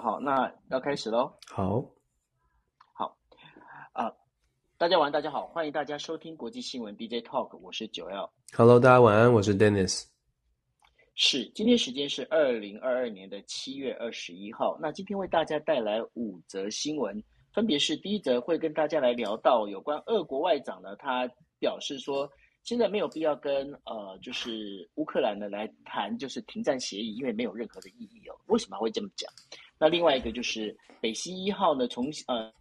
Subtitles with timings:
[0.00, 1.30] 了哈，那要开始喽。
[1.46, 1.84] 好，
[2.94, 3.16] 好，
[3.92, 4.16] 啊、呃，
[4.78, 8.30] 大家晚安，大家好，欢迎大家收听国际新闻 DJ Talk，我是九 L。
[8.56, 10.06] Hello，大家晚安，我是 Dennis。
[11.14, 14.78] 是，今天时间是二零二二年的七月二十一号。
[14.80, 22.30] 那今天为大家带来五则新闻，分别是第一则会跟大家来聊到有关俄国外长呢，他表示说。
[22.62, 28.36] 现在没有必要跟呃，就是乌克兰呢来谈，就是停战协议，因为没有任何的意义哦。
[28.48, 29.32] 为什么会这么讲？
[29.80, 32.52] 那另外一个就是北溪一号呢，重呃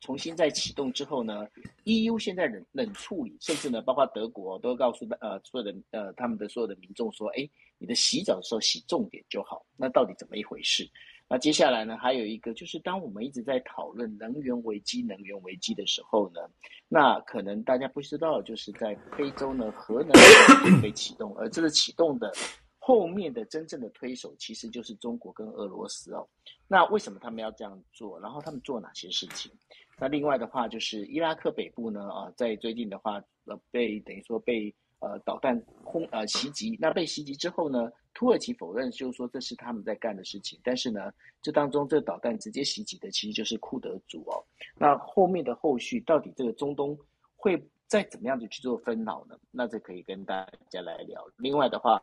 [0.00, 1.46] 重新再启动之后呢
[1.84, 9.64] ，EU 现在冷冷处理，甚至呢，包括德国都告诉呃所有的呃他们的所有的民众说，哎，你的洗澡的时候洗重点就好。
[9.76, 10.90] 那到底怎么一回事？
[11.26, 16.40] 那接下来呢，还有一个就是，当我们一直在讨论能源危机、能源危机的时候呢，
[16.86, 22.30] 那可能大家不知道，就是在非洲呢，核能被启动，而这个启动的
[22.78, 26.28] 后面的真正的推手，其实就是中国跟俄罗斯哦。
[26.68, 28.18] 那为什么他们要这样做？
[28.20, 29.52] 然后他们做哪些事情？
[29.98, 34.74] 那另外的话，就是伊拉克北部呢，啊，在最近的话，呃，被等于说被。
[35.00, 40.58] 呃，导弹轰呃袭击，那被袭击之后呢，土耳其否认，就是说这是他们在干的事情。
[40.64, 44.42] 但是呢，这当中这导弹直接袭击的其实就是库德族哦。
[44.78, 46.98] 那后面的后续到底这个中东
[47.36, 49.36] 会再怎么样的去做分脑呢？
[49.50, 51.22] 那这可以跟大家来聊。
[51.36, 52.02] 另外的话，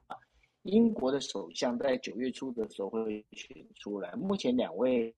[0.63, 5.13] 英国的首相在九月初的时候会选出来，目前两位。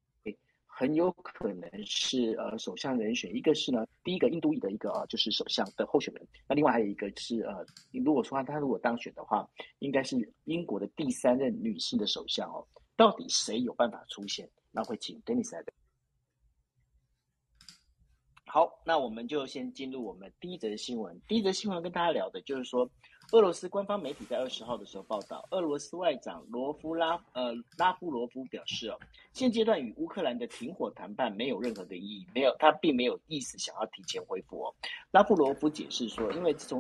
[0.76, 12.66] 很有可能是呃首相人选，一个是呢，第一个印度裔的一个呃就是首相的候选人，那另外还有一个是呃，如果说他如果当选的话，应该是英国的第三任女性的首相哦。
[12.98, 14.50] 到底谁有办法出现？
[14.72, 15.64] 那会请 Dennis 来。
[18.48, 21.22] 好，那我们就先进入我们第一则新闻。
[21.28, 22.90] 第一则新闻跟大家聊的就是说。
[23.32, 29.00] 俄罗斯官方媒体在二十号的时候报道，俄罗斯外长罗夫拉呃拉夫罗夫表示哦，
[29.34, 34.76] 现阶段与乌克兰的停火谈判没有任何的意义，没有他并没有意思想要提前恢复哦。
[35.10, 36.80] 拉夫罗夫解释说，因为自从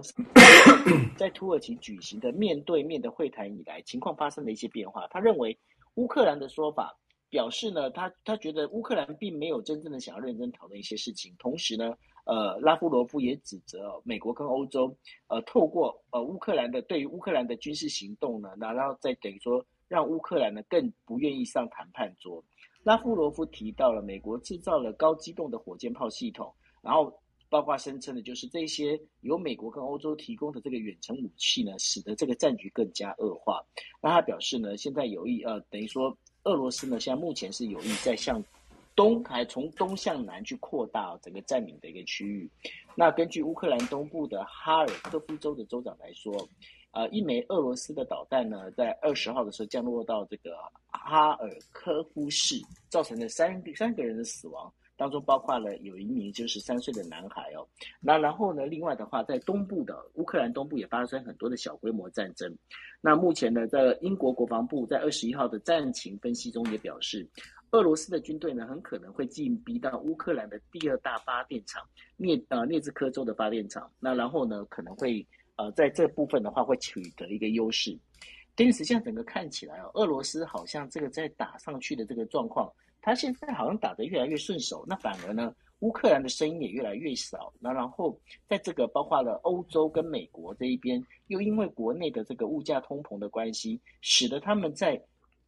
[1.17, 5.07] 在土耳其举行的面对面的会谈以来，情况发生了一些变化。
[5.07, 5.57] 他认为
[5.95, 6.95] 乌克兰的说法
[7.29, 11.95] 表示呢，他他觉得乌克兰并没有真正的想要认真讨论一些事情，同时呢。
[12.25, 14.95] 呃，拉夫罗夫也指责美国跟欧洲，
[15.27, 22.41] 呃，透过呃乌克兰的对于乌克兰的军事行动呢，然后再等于说让乌克兰呢更不愿意上谈判桌。
[22.83, 27.13] 拉夫罗夫提到了美国制造了高机动的火箭炮系统，然后
[27.49, 33.61] 包括声称的就是这些由美国跟欧洲提供的这个远程武器呢，使得这个战局更加恶化。
[34.01, 38.41] 那他表示呢，现在有意呃等于说俄罗斯呢现在目前是有意在向。
[38.95, 42.49] 东还从东向南去扩大整个占领的一个区域。
[42.95, 46.31] 那根据乌克兰东部的哈尔科夫州的州长来说，
[46.91, 50.55] 呃，一枚俄罗斯的导弹呢，在二十号的时候降落到这个
[50.89, 52.55] 哈尔科夫市，
[52.89, 57.67] 造成了三三个人的死亡，当中包括了有一名就是三岁的男孩哦。
[57.99, 62.55] 那然后呢，另外的话，在东部的乌克兰东部也发生很多的小规模战争。
[63.01, 67.27] 那目前呢，在英国国防部在二十一号的战情分析中也表示。
[67.73, 71.83] 俄罗斯的军队呢，很可能会进逼到乌克兰的第二大发电厂
[72.17, 75.25] 涅呃涅兹科州的发电厂，那然后呢，可能会
[75.55, 77.97] 呃在这部分的话会取得一个优势。
[78.53, 87.51] 但是现在整个看起来哦，俄罗斯好像这个在打上去的这个状况，他现在好像打得越来越顺手，那反而呢，乌克兰的声音也越来越少。
[87.59, 88.15] 那然后
[88.47, 95.03] 在这个包括了欧洲跟美国这一边，又因为国内的这个物价通膨的关系，使得他们在。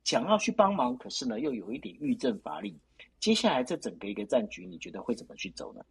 [0.06, 2.80] 想要去帮忙，可是呢，又有一点欲振乏力。
[3.20, 5.82] 接下来这整个一个战局，你觉得会怎么去走呢？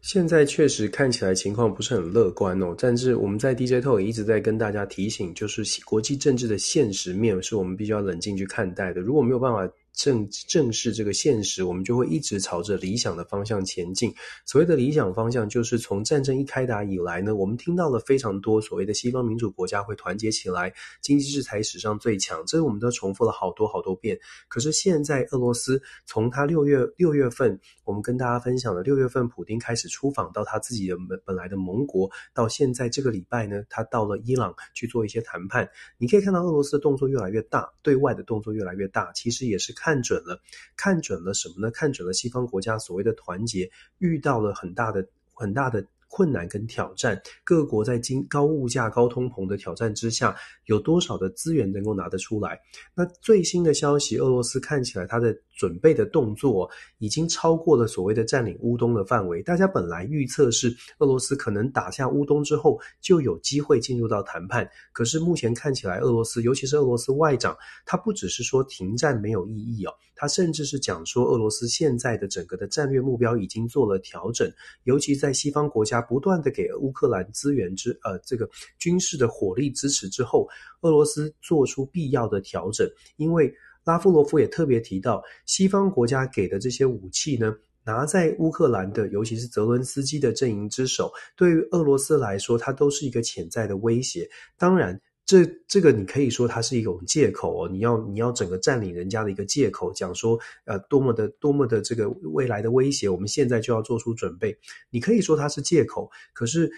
[0.00, 2.74] 现在确实看起来情况不是很乐观哦。
[2.76, 9.00] 但是我们在 DJ Talk 一直在跟大家提醒，就是国际政治的现实面是我们必须要冷静去看待的。
[9.00, 9.72] 如果没有办法。
[9.94, 14.12] 正正视这个现实，我们就会一直朝着理想的方向前进。
[14.44, 24.18] 所谓的理想方向，就是从战争一开打以来呢，我们听到了非常多所谓的西方民主国家会团结起来，经济制裁史上最强，这个我们都重复了好多好多遍。
[24.48, 35.70] 可是现在俄罗斯从他六月六月份，我们跟大家分享了六月份普丁开始出访到他自己的本本来的盟国，到现在这个礼拜呢，他到了伊朗去做一些谈判。
[35.98, 39.83] 你可以看到俄罗斯的动作越来越大，对外的动作越来越大，其实也是看。
[39.84, 40.40] 看准了，
[40.78, 41.70] 看准了什么呢？
[41.70, 47.20] 看准了西方国家所谓的团结遇到了很大的、很大的困难跟挑战。
[47.44, 50.34] 各国在经高物价、高通膨的挑战之下，
[50.64, 52.58] 有多少的资源能够拿得出来？
[52.94, 56.68] 那最新的消息，俄罗斯看起来它的准备的动作
[56.98, 59.42] 已经超过了所谓的占领乌东的范围。
[59.42, 67.56] 大家本来预测是俄罗斯可能打下乌东之后就有机会进入到谈判，可是目前看起来，俄罗斯尤其是俄罗斯外长，
[67.86, 74.50] 他不只是说停战没有意义哦，他甚至是讲说俄罗斯现在的整个的战略目标已经做了调整，
[74.84, 78.48] 尤其在西方国家不断的给乌克兰资源之呃这个
[78.78, 80.48] 军事的火力支持之后，
[80.80, 83.54] 俄罗斯做出必要的调整，因为。
[83.84, 87.54] 拉夫罗夫也特别提到，西方国家给的这些武器呢，
[87.84, 94.26] 拿在乌克兰的，尤其是泽伦斯基的阵营之手，对于俄罗斯来说，它都是一个潜在的威胁。
[94.56, 104.56] 当然，这这个你可以说它是一种借口哦，你要你要整个占领人家的一个借口，讲说呃多么的多么的这个未来的威胁，我们现在就要做出准备。
[104.88, 106.70] 你可以说它是借口，可是，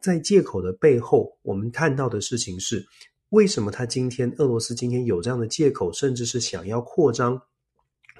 [0.00, 2.86] 在借口的背后，我们看到的事情是。
[3.30, 7.40] 为什么他今天俄罗斯今天有这样的借口，甚至是想要扩张，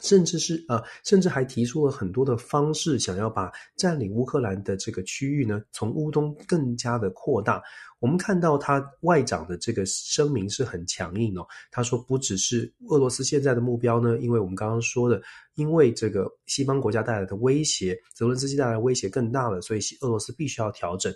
[0.01, 7.63] 甚至是呃，甚至还提出了很多的方式，想要把占领乌克兰的这个区域呢，从乌东更加的扩大。
[8.01, 15.23] 我们看到他外长的这个声明是很强硬哦，他说不只是俄罗斯现在的目标呢，因为我们刚刚说的，
[15.55, 21.15] 因为这个西方国家带来的威胁，泽伦斯基带来威胁更大了，所以俄罗斯必须要调整。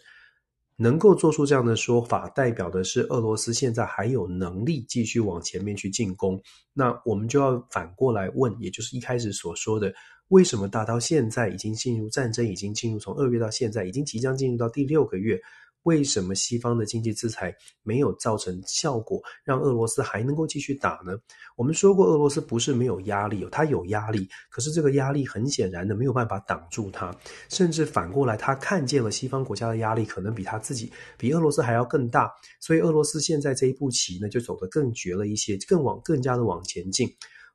[0.81, 6.41] 能够做出这样的说法，代表的是俄罗斯现在还有能力继续往前面去进攻。
[6.73, 9.93] 那我们就要反过来问，也就是一开始所说的，
[10.29, 15.37] 为什么打到现在已经进入战争，已经进入从二月到现在，已经即将进入到第六个月？
[15.85, 21.17] 为什么西方的经济制裁没有造成效果，让俄罗斯还能够继续打呢？
[21.57, 27.15] 我们说过，俄罗斯不是没有压力，它有压力，可是这个压力很显然的没有办法挡住它，
[27.49, 32.31] 甚至反过来，他看见了西方国家的压力可能比他自己，比俄罗斯还要更大，
[32.61, 37.09] 所以俄罗斯现在这一步棋呢，就走得更绝了一些，更往更加的往前进。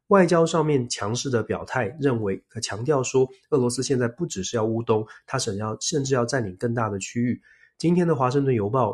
[0.08, 7.42] 外交上面强势的表态，认为和强调说，俄罗斯现在不只是要乌东，他想要甚至要占领更大的区域。
[7.78, 8.92] 今天的《华盛顿邮报》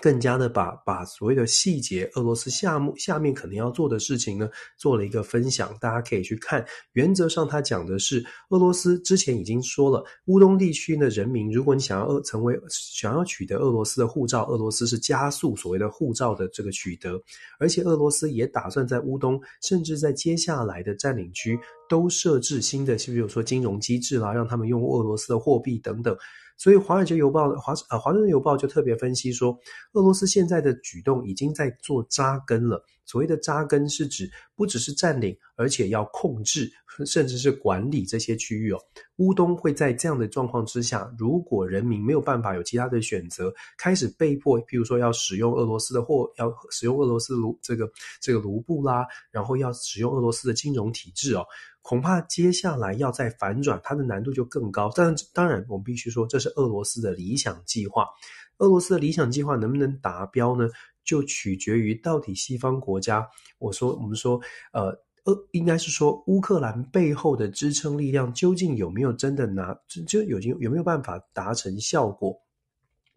[0.00, 6.64] 更加的把把所谓的细节，俄罗斯下目下面可能要做的事情呢，做了一个分享，大家可以去看。
[6.94, 17.22] 原则上，他讲的是俄罗斯之前已经说了，乌东地区的人民，如果你想要成为想要取得俄罗斯的护照，俄罗斯是加速所谓的护照的这个取得，
[17.60, 21.56] 而且俄罗斯也打算在乌东，甚至在接下来的占领区
[21.88, 26.16] 都设置新的，比如说金融机制啦，让他们用俄罗斯的货币等等。
[26.56, 29.58] 所以，《华尔街邮报的》华呃，《华盛顿邮报》就特别分析说，
[29.92, 32.84] 俄罗斯现在的举动已经在做扎根了。
[33.04, 36.70] 所谓的扎根，是指不只是占领，而且要控制，
[37.04, 38.78] 甚至是管理这些区域哦。
[39.16, 47.90] 乌东会在这样的状况之下，如果人民没有办法有其他的选择，开始被迫，譬如说要使用俄罗斯的货，要使用俄罗斯卢这个
[48.20, 51.44] 这个卢布啦，然后要使用俄罗斯的金融体制哦。
[51.82, 54.90] 恐怕接下来要再反转，它的难度就更高。
[54.94, 58.06] 但当然，我们必须说，这是俄罗斯的理想计划。
[58.58, 60.68] 俄罗斯的理想计划能不能达标呢？
[61.04, 64.40] 就取决于到底西方国家，我说我们说，
[64.72, 64.84] 呃，
[65.24, 72.40] 呃，应该是说乌克兰背后的支撑力量究竟有没有真的拿，就就有有没有办法达成效果？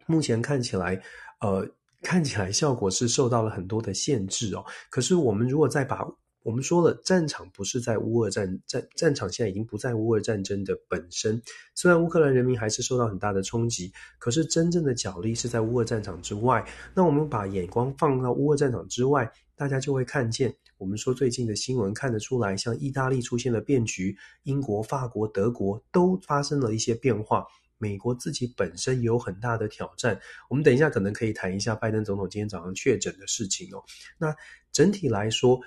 [0.06, 1.00] 目前看起来，
[1.40, 1.64] 呃，
[2.02, 4.64] 看起来效果是受到了很多的限制哦。
[4.90, 6.04] 可是我们如果再把
[6.46, 11.42] 我们说了，战场不是在乌俄战战战场，现在已经不在乌俄战争的本身。
[11.74, 16.64] 虽然乌克兰人民还是受到很大的冲击，可是真正的角力是在乌俄战场之外。
[16.94, 27.44] 那我们把眼光放到乌俄战场之外，大家就会看见，我们说最近的新闻看得出来，像意大利出现了变局，英国、法国、德国都发生了一些变化，
[27.76, 30.16] 美国自己本身也有很大的挑战。
[30.48, 33.82] 我们等一下可能可以谈一下拜登总统今天早上确诊的事情哦。
[34.16, 34.32] 那
[34.70, 35.58] 整体来说，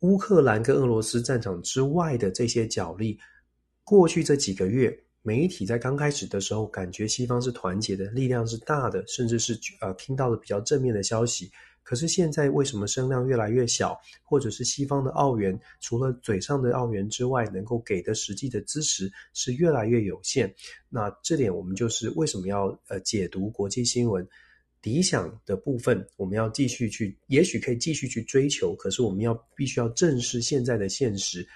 [0.00, 3.18] 乌克兰跟俄罗斯战场之外的这些角力，
[3.84, 11.50] 过去这几个月，媒体在刚开始的时候，感觉西方是团结的，力量是大的，甚至是呃听到了比较正面的消息。
[11.82, 20.54] 可是现在为什么声量越来越小，或者是西方的澳元，除了嘴上的澳元之外，能够给的实际的支持是越来越有限？
[20.88, 24.26] 那这点我们就是为什么要呃解读国际新闻。
[24.82, 28.74] 理想的部分，我们要继续去，也许可以继续去追求。
[28.76, 31.46] 可是，我们要必须要正视现在的现实。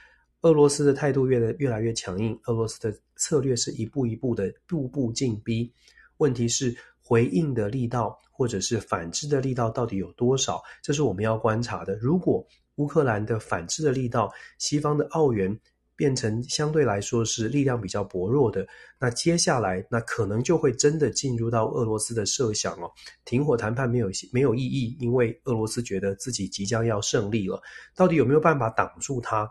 [0.43, 5.73] 俄罗斯的态度越来越来越强硬，俄罗斯的策略是一步一步的步步进逼。
[6.19, 10.62] 问题是回应的力道，或者是反制的力道到底有多少？
[10.83, 11.97] 这是我们要观察的。
[11.97, 15.59] 如果乌克兰的反制的力道，西方的澳元。
[15.96, 18.66] 变成相对来说是力量比较薄弱的，
[18.98, 22.90] 那接下来那可能就会真的进入到俄罗斯的设想哦，
[23.24, 27.62] 停火谈判没有没有意义，因为俄罗斯觉得自己即将要胜利了，
[27.94, 29.50] 到底有没有办法挡住它？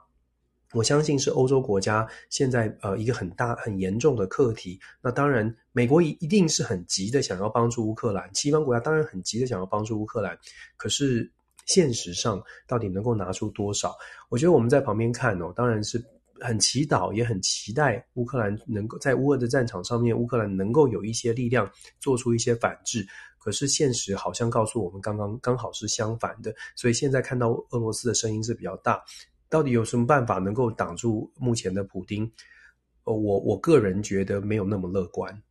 [0.74, 4.80] 我相信是欧洲国家现在呃一个很大很严重的课题。
[5.04, 10.36] 那当然，美国一一定是很急的想要帮助乌克兰，西方国家当然很急的想要帮助乌克兰。
[10.76, 11.32] 可是
[11.68, 13.96] 现实上到底能够拿出多少？
[14.30, 16.04] 我觉得我们在旁边看哦，当然是
[16.44, 21.70] 很祈祷，也很期待乌克兰能够在乌俄的战场上面，乌克兰能够有一些力量
[22.00, 23.08] 做出一些反制。
[23.40, 26.54] 可是现实好像告诉我们，刚刚刚好是相反的。
[26.76, 29.02] 所以现在看到俄罗斯的声音是比较大。
[29.50, 32.30] 到底有什么办法能够挡住目前的普丁？
[33.04, 35.44] 呃，我我个人觉得没有那么乐观。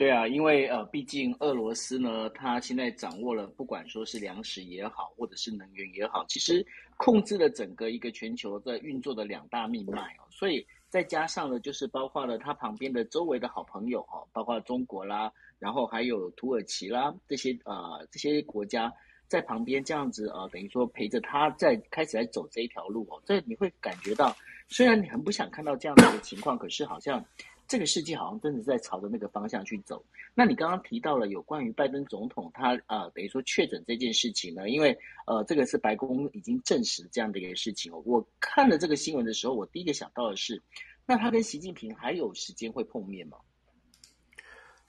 [0.00, 6.66] 对啊，因为呃，毕竟俄罗斯呢，它现在掌握了，不管说是粮食也好，或者是能源也好，其实
[6.96, 10.24] 控制了整个一个全球的运作的两大命脉哦。
[10.30, 18.90] 所以再加上呢，就是包括了它旁边的周围的好朋友哦，包括中国啦，然后还有土耳其啦这些呃这些国家。
[19.28, 24.34] 在旁边这样子呃，等于说陪着他在开始来走这一条路哦，这你会感觉到，
[24.66, 27.24] 虽然你很不想看到这样的一个情况，可是好像
[27.70, 30.04] 这个世界好像真的在朝着那个方向去走。
[30.34, 34.90] 那你刚刚提到了有关于拜登总统他呃，等于说确诊这件事情呢，因为
[35.24, 37.92] 呃，这个是白宫已经证实这样的一个事情。
[38.04, 40.60] 我看了这个新闻的时候，我第一个想到的是，
[41.06, 43.36] 那他跟习近平还有时间会碰面吗？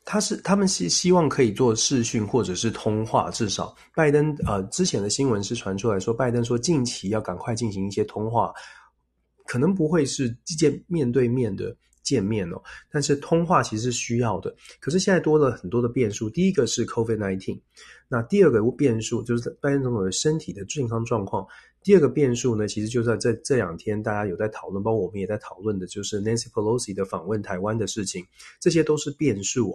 [0.04, 8.52] 他是他们希希望可以做视讯或者是通话，至少拜登呃之前的新闻是传出来说，拜登说近期要赶快进行一些通话，
[9.46, 14.56] 可能不会是见面对面的见面哦，但是通话其实是需要的。
[14.80, 17.60] 可是现在多了很多的变数，第一个是 COVID-19，
[18.08, 21.46] 那第二个变数就是拜登总统的身体的健康状况。
[21.84, 28.24] 第二个变数呢，其实就在这这两天，大家有在讨论，包括我们也在讨论的，就是 Nancy Pelosi 的访问台湾的事情，
[28.60, 29.74] 这些都是变数。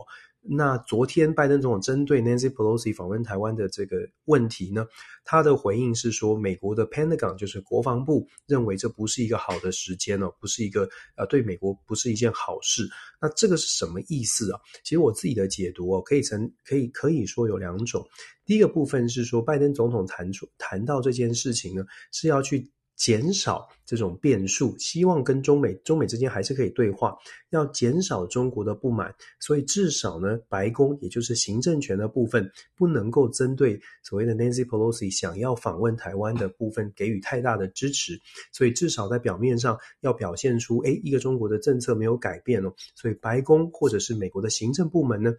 [0.48, 3.96] 那昨天拜登总统针对 Nancy Pelosi 访问台湾的这个
[4.26, 4.86] 问题呢，
[5.24, 12.88] 他的回应是说，美国的 Pentagon 就是国防部认为这不是一个好的时间哦，不是一个呃对美国不是一件好事。
[13.20, 14.60] 那这个是什么意思啊？
[14.84, 18.06] 其实我自己的解读哦，可以成可以可以说有两种。
[18.46, 27.14] 第一个部分是说，拜登总统谈出谈到这件事情呢，是要去减少这种变数，希望跟中美中美之间还是可以对话，
[27.50, 38.18] 要减少中国的不满，所以至少呢，白宫也就是行政权的部分，不能够针对所谓的 Nancy Pelosi 想要访问台湾的部分给予太大的支持，
[38.50, 45.34] 所以至少在表面上要表现出，诶，一个中国的政策没有改变哦，所以白宫或者是美国的行政部门呢，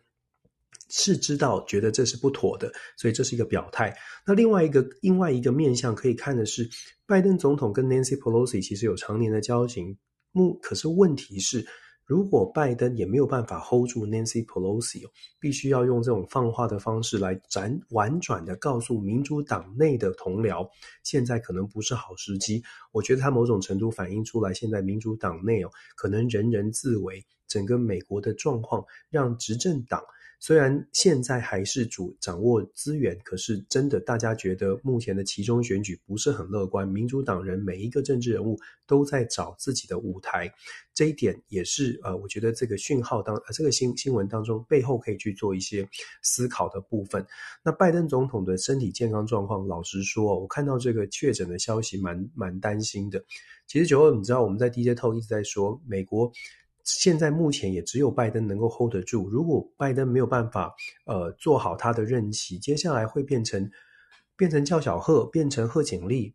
[0.89, 3.95] 是知道，觉得这是不妥的，所以这是一个表态。
[4.25, 6.69] 那另外一个另外一个面向可以看的是，
[7.05, 9.97] 拜登总统跟 Nancy Pelosi 其实有常年的交情。
[10.31, 11.65] 目可是问题是，
[12.05, 15.03] 如果拜登也没有办法 hold 住 Nancy Pelosi，
[15.39, 20.69] 必须要用这种放话的方式来转婉转的告诉民主党内的同僚，
[21.03, 22.63] 现在可能不是好时机。
[22.91, 30.01] 我觉得他某种程度反映出来，现在民主党内哦，可能人人自危，整个美国的状况让执政党。
[30.39, 36.87] 虽然现在还是主掌握资源，可是真的大家觉得目前的其中选举不是很乐观。
[36.87, 40.53] 民主党人每一个政治人物都在找自己的舞台，
[40.93, 45.87] 这一点也是呃，我觉得这个讯号当呃这个新新闻当中背后可以去做一些
[46.21, 47.25] 思考的部分。
[47.63, 53.23] 那拜登总统的身体健康状况，老实说，我看到这个确诊的消息蛮蛮担心的。
[53.65, 56.31] 其实九二，你知道我们在 DJT 一直在说美国。
[56.87, 59.27] 现在目前也只有拜登能够 hold 得住。
[59.29, 60.73] 如果拜登没有办法，
[61.05, 63.69] 呃，做好他的任期，接下来会变成
[64.37, 66.33] 变成叫小贺，变成贺锦丽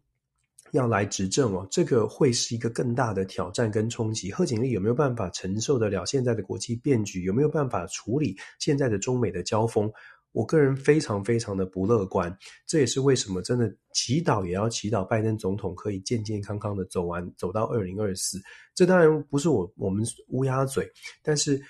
[0.73, 4.31] 要来执政哦，这个会是一个更大的挑战跟冲击。
[4.31, 7.25] 贺锦丽有没有办法承受得了现在的国际变局？
[7.25, 9.91] 有没有办法处理现在的中美的交锋？
[10.33, 12.35] 我个人非常非常的不乐观，
[12.67, 18.41] 这也是为什么真的祈祷也要祈祷拜登总统可以健健康康的走完，走到二零二四。
[18.75, 20.91] 这当然不是我我们乌鸦嘴，
[21.23, 21.61] 但是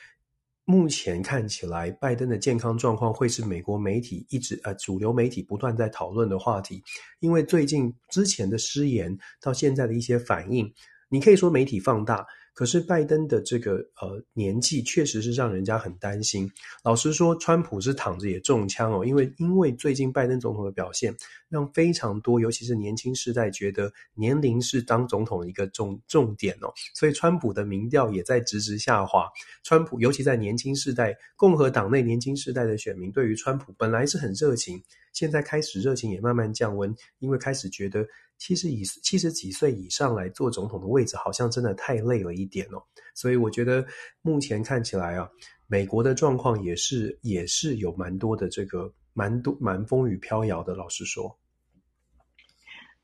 [0.64, 6.80] 目前看起来，拜登的健康状况会是美国媒体一直呃主流媒体不断在讨论的话题，
[7.18, 10.72] 因为最近之前的失言到现在的一些反应，
[11.08, 12.24] 你可以说媒体放大。
[12.54, 16.50] 可是拜登的这个呃年纪确实是让人家很担心。
[16.84, 21.14] 老实说，川普是躺着也中枪哦，因为因为最近拜登总统的表现，
[21.48, 29.28] 让非常多尤其是年轻世代觉得年龄是当总统的一个重重点哦，所以川普的民调也在直直下滑。
[29.62, 34.82] 川普尤其在年轻世代，共和党内年轻世代的选民对于川普本来是很热情，
[35.12, 38.06] 现在开始热情也慢慢降温，因为开始觉得。
[38.44, 42.82] 七十以七十几岁以上来做总统的位置，好像真的太累了一点哦。
[43.14, 43.86] 所以我觉得
[44.20, 45.30] 目前看起来啊，
[45.68, 50.74] 美国的状况也是也是有蛮多的这个蛮多蛮风雨飘摇的。
[50.74, 51.38] 老实说，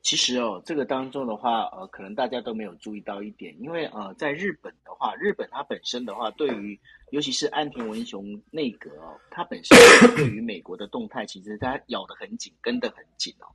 [0.03, 6.77] 其实哦，这个当中的话，呃，可能大家都没有注意到一点，因为呃，在日本的话，日本它本身的话，对于
[7.13, 9.79] 尤其是岸田文雄内阁哦，它本身
[10.17, 13.47] 对于美国的动态，其实它咬得很紧，跟得很紧哦。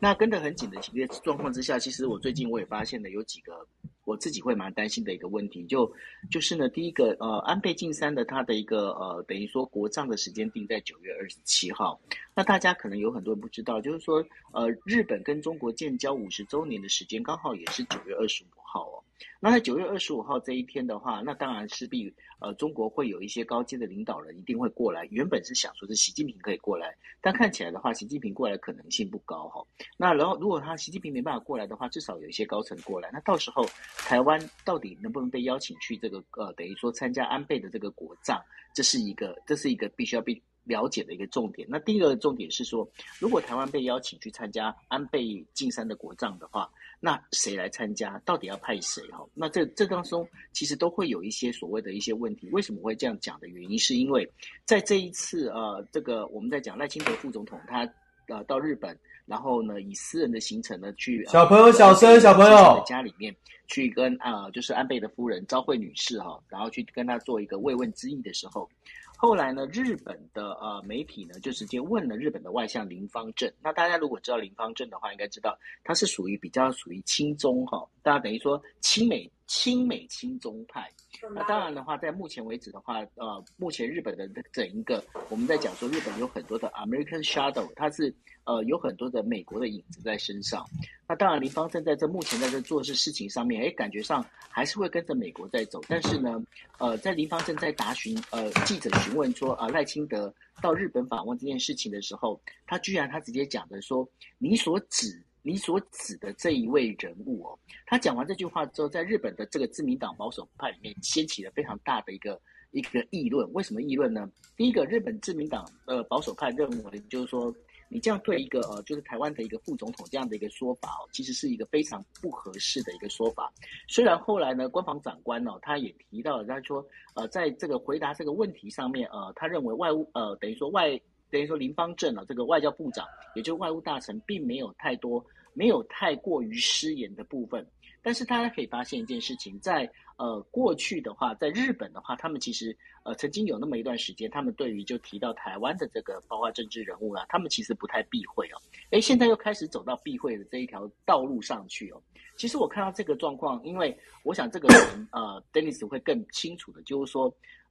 [0.00, 3.66] 那跟得很紧的一个状况之下，其实我最近我也发现了有几个
[4.10, 5.90] 我自己会蛮担心的一个问题，就
[6.30, 12.00] 就是呢，第一个呃，安倍晋三的他的一个呃，等于说国葬的时间定在九月二十七号。
[12.34, 19.04] 那大家可能有很多人不知道，就是说呃，日本跟中国建交五十周年的时间刚好也是九月二十五号哦。
[19.38, 25.06] 那在九月二十五号这一天的话，那当然势必呃，中国会有一些高阶的领导人一定会过来。
[25.10, 29.62] 原本是想说是习近平可以过来，但看起来的话，习近平过来可能性不高哈。
[29.96, 33.10] 那然后如果他习近平没办法过来的话，至少有一些高层过来。
[33.12, 33.62] 那到时候
[34.04, 38.40] 台湾到底能不能被邀请去这个呃，等于说参加安倍的这个国葬，
[38.74, 41.66] 这是一个这是一个必须要被了解的一个重点。
[41.70, 42.88] 那第一个重点是说，
[43.18, 46.70] 如果台湾被邀请去参加安倍晋三的国葬的话。
[47.02, 48.18] 那谁来参加？
[48.26, 49.02] 到底要派谁？
[49.10, 52.46] 哈，那这这当中其实都会有一些所谓的一些问题。
[52.52, 54.30] 为什么会这样讲的原因，是因为
[54.66, 57.90] 在这一次呃，这个我们在讲赖清德副总统他
[58.28, 58.94] 呃到日本，
[59.30, 63.32] 然后呢以私人的行程呢去小朋友小声小朋友的家里面
[63.68, 68.68] 去跟啊、呃、就是安倍的夫人昭惠女士哈，然后去跟她做一个慰问之意的时候。
[69.16, 73.52] 后来呢，日本的呃媒体呢就直接问了日本的外相林方正。
[73.62, 80.90] 那大家如果知道林方正的话，应该知道他是属于比较属于亲中哈，大家等于说亲美亲美亲中派。
[81.34, 90.64] 那当然的话，在目前为止的话，呃，目前日本的整一个我们在讲说，日本有很多的 American Shadow，它是呃有很多的美国的影子在身上。
[91.06, 95.80] 那当然，林方正在这目前在这做事事情上面，哎，感觉上还是会跟着美国在走。
[95.88, 96.42] 但是呢，
[96.78, 104.08] 呃，在林方正在答询呃记者询问说啊赖清德到日本访问这件事情的时候，他居然他直接讲的说，
[104.38, 113.50] 你所指你所指的这一位人物哦，他讲完这句话之后，在日本的这个自民党保守派里面掀起了非常大的一个一个议论。
[113.52, 114.30] 为什么议论呢？
[114.56, 117.54] 第一个，日本自民党呃保守派认为就是说。
[117.92, 123.52] 你这样对一个呃，就是台湾的一个副总统这样的一个说法哦，其实是一个非常不合适的一个说法。
[123.88, 130.88] 虽然后来呢，官房长官哦，他也提到了，他说呃，在这个回答这个问题上面，呃，他认为外务呃，等于说外
[131.32, 137.66] 等于说林芳正啊，这个外交部长，也就是外务大臣，并没有太多没有太过于失言的部分。
[138.02, 139.86] 但是大家可以发现一件事情，在
[140.16, 148.56] 呃过去的话，在日本的话，他们其实呃曾经有那么一段时间，他们对于就提到台湾的这个包括政治人物啊，他们其实不太避讳哦。
[148.88, 152.02] 诶，现在又开始走到避讳的这一条道路上去哦。
[152.36, 157.30] 其实我看到这个状况，因为我想这个人呃，Dennis 会更清楚的，就是说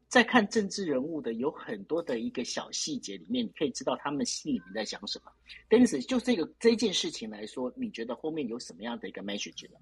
[0.09, 5.31] 在看政治人物的有很多的一个小细节里面，你可以知道他们心里面在想什么。
[5.69, 9.77] Dennis 就这个这件事情来说，你觉得后面有什么样的一个 message 呢？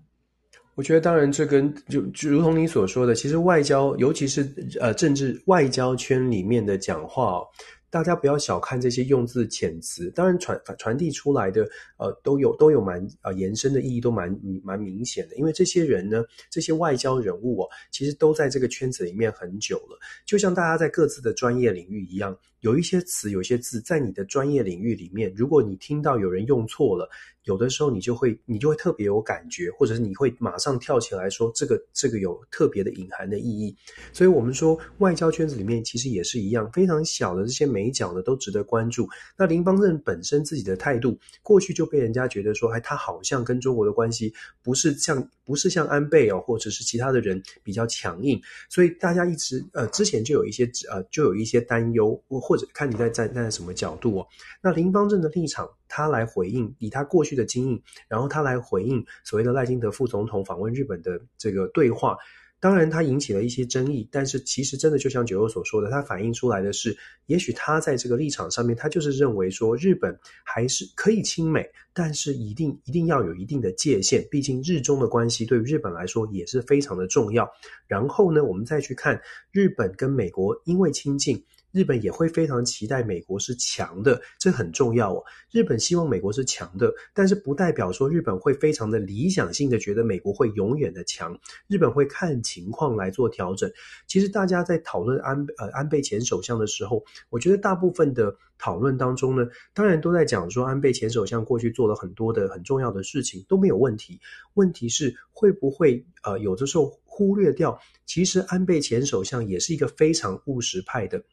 [0.76, 7.44] 我觉得，当然，这跟就就如同你所说的，其实外交，尤其是呃政治外交圈里面的讲话。
[7.90, 15.36] 大家不要小看这些用字遣词，当然传传递出来的呃都有都有蛮呃延伸的意义，都蛮蛮明显的。
[15.36, 19.98] 因为这些人呢，这些外交人物哦，其实都在这个圈子里面很久了。
[20.26, 27.10] 就像大家在各自的专业领域一样，有一些词、有些字，在你的专业领域里面，如果你听到有人用错了，
[27.44, 33.76] 有的时候你就会你就会特别有感觉，或者是你会马上跳起来说这个这个有特别的隐含的意义。
[34.12, 39.08] 所以我们说外交圈子里面其实也是一样，非常小的这些美角呢都值得关注。
[39.38, 54.28] 那林邦正本身自己的态度，过去就被人家觉得说，哎，他好像跟中国的关系不是像不是像安倍哦，或者是其他的人比较强硬，所以大家一直呃之前就有一些呃就有一些担忧，或者看你在站在什么角度哦。
[54.62, 62.18] 那林邦正的立场，他来回应以他过去的经验，然后他来回应所谓的赖清德副总统访问日本的这个对话。
[62.60, 77.48] 当然，他引起了一些争议，但是其实真的就像九欧所说的，他反映出来的是，也许他在这个立场上面，他就是认为说，日本还是可以亲美，但是一定一定要有一定的界限，毕竟日中的关系对于日本来说也是非常的重要。
[77.86, 81.46] 然后呢，我们再去看日本跟美国，因为亲近。
[81.78, 85.24] 日本也会非常期待美国是强的，这很重要哦。
[85.52, 91.40] 日本希望美国是强的，但是不代表说日本会非常的理想性的觉得美国会永远的强。
[91.68, 93.72] 日本会看情况来做调整。
[94.08, 104.20] 其实大家在讨论安呃安倍前首相的时候，我觉得大部分的讨论当中呢，当然都在讲说安倍前首相过去做了很多的很重要的事情都没有问题。
[104.56, 111.24] 问题是会不会呃有的时候忽略掉，其实安倍前首相也是一个非常务实派的。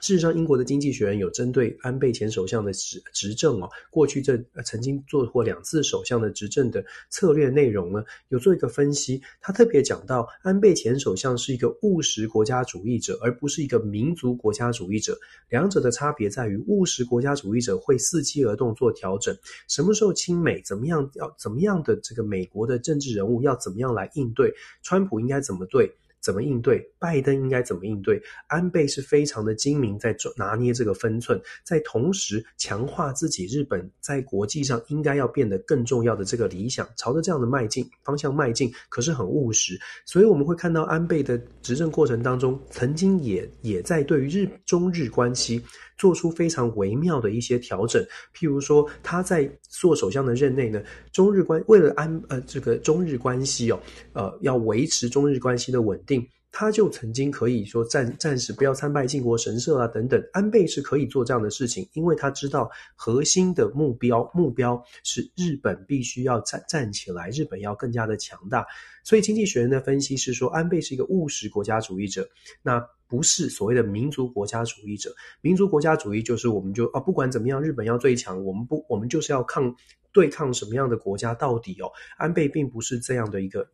[0.00, 9.20] 事实上，英国的经济学人有针对安倍前首相的执执政哦，过去这曾经做过两次首相的执政的策略内容呢，有做一个分析。
[9.40, 15.18] 他特别讲到，安倍前首相是一个务实国家主义者，而不是一个民族国家主义者。
[15.48, 19.36] 两者的差别在于，务实国家主义者会伺机而动做调整，
[19.68, 25.92] 什么时候亲美，怎么样要怎么样的这个美国的政治人物要怎么样来应对，川普应该怎么对。
[26.20, 26.80] 怎么应对？
[26.98, 28.22] 拜登应该怎么应对？
[28.46, 38.72] 安倍是非常的精明，在拿捏这个分寸，在同时强化自己日本在国际上应该要变得更重要的这个理想，朝着这样的迈进方向迈进。
[38.88, 45.62] 可是很务实，所以我们会看到安倍的执政过程当中，曾经也也在对于日中日关系。
[46.00, 48.02] 做出非常微妙的一些调整，
[48.34, 50.82] 譬如说他在做首相的任内呢，
[51.12, 53.78] 中日关为了安呃这个中日关系哦，
[54.14, 60.18] 呃要维持中日关系的稳定，他就曾经可以说暂暂时不要参拜靖国神社啊等等。
[60.32, 68.64] 安倍是可以做这样的事情，因为他知道核心的目标目标是日本必须要站站起来，日本要更加的强大。
[69.04, 72.26] 所以经济学人的分析是说，安倍是一个务实国家主义者。
[72.62, 72.82] 那。
[73.10, 79.74] 不是所谓的民族国家主义者，民族国家主义就是我们就啊，不管怎么样，日本要最强，我们不，我们就是要抗
[80.12, 81.90] 对抗什么样的国家到底哦。
[82.16, 83.68] 安倍并不是这样的一个。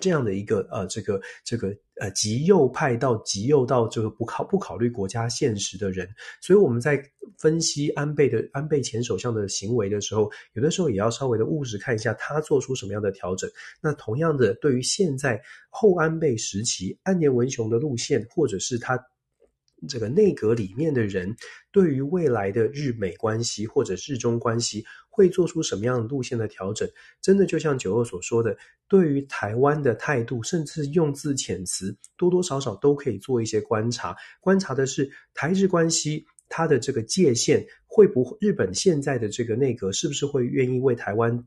[0.00, 6.08] 这样的一个呃，这个这个呃极右派到极右到这个不考不考虑国家现实的人，
[6.40, 7.02] 所以我们在
[7.36, 13.50] 分析安倍的安倍前首相的行为的时候，有的时候也要稍微的务实看一下他做出什么样的调整。
[13.80, 18.98] 那同样的，对于现在后安倍时期岸田文雄的路线，或者是他
[19.86, 21.36] 这个内阁里面的人，
[21.70, 24.84] 对于未来的日美关系或者日中关系。
[25.10, 26.88] 会做出什么样的路线的调整？
[27.20, 34.16] 真的就像九二所说的，对于台湾的态度，甚至用字遣词，多多少少都可以做一些观察。
[34.40, 38.36] 观察的是台日关系，它的这个界限会不会？
[38.40, 41.44] 日本现在的这个内阁是不是会愿意为台湾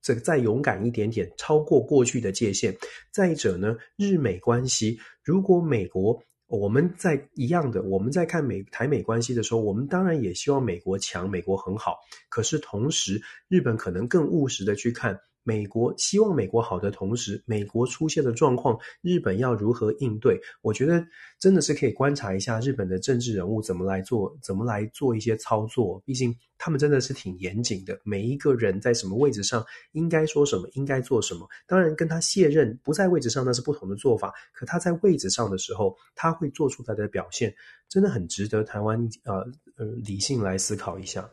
[0.00, 2.72] 这个再勇敢一点点，超过过去的界限？
[3.10, 6.22] 再者呢，日美关系，如果美国。
[6.52, 11.96] 我们在一样的，我们在看美台美关系的时候，我们当然也希望美国强，美国很好。
[12.28, 15.18] 可是同时，日本可能更务实的去看。
[15.44, 20.40] 美国希望美国好的同时，美国出现的状况，日本要如何应对？
[20.60, 21.04] 我觉得
[21.38, 26.00] 真的是可以观察一下日本的政治人物怎么来做，怎么来做一些操作。
[26.04, 31.48] 毕竟他们真的是挺严谨的，每一个人在什么位置上应该说什么，应该做什么。
[31.66, 34.32] 当然，跟他卸任不在位置上那是不同的做法。
[34.52, 37.52] 可他在位置上的时候，他会做出他的表现，
[37.88, 39.34] 真的很值得台湾呃
[39.76, 41.28] 呃理性来思考一下。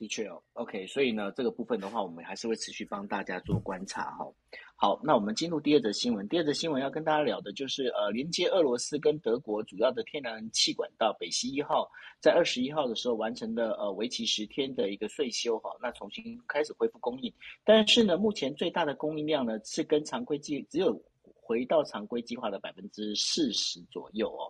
[0.00, 4.26] 的确哦，OK，所以呢，这个部分的话，我们还是会持续帮大家做观察哈。
[4.74, 6.26] 好，那我们进入第二则新闻。
[6.26, 11.86] 第二则新闻要跟大家聊的就是，呃，连接俄罗斯跟德国主要的天然气管道北溪一号，
[12.18, 17.30] 在二十一号的时候完成了呃为期十天的一个岁修哈，那重新开始恢复供应。
[17.62, 20.98] 但是呢，目前最大的供应量呢是跟常规计只有
[21.34, 24.48] 回到常规计划的百分之四十左右哦。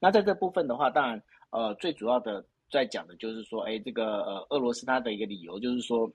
[0.00, 2.46] 那在这部分的话，当然呃最主要的。
[2.72, 6.10] 在讲的就是说，哎，这个呃，俄罗斯它的一个理由就是说，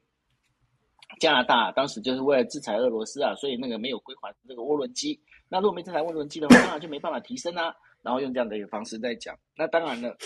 [1.19, 5.17] 加拿大当时就是为了制裁俄罗斯啊，所以那个没有归还这个涡轮机。
[5.47, 7.73] 那如果没制裁涡轮机的话，当然就没办法提升啊。
[8.01, 9.37] 然后用这样的一个方式在讲。
[9.55, 10.17] 那当然了，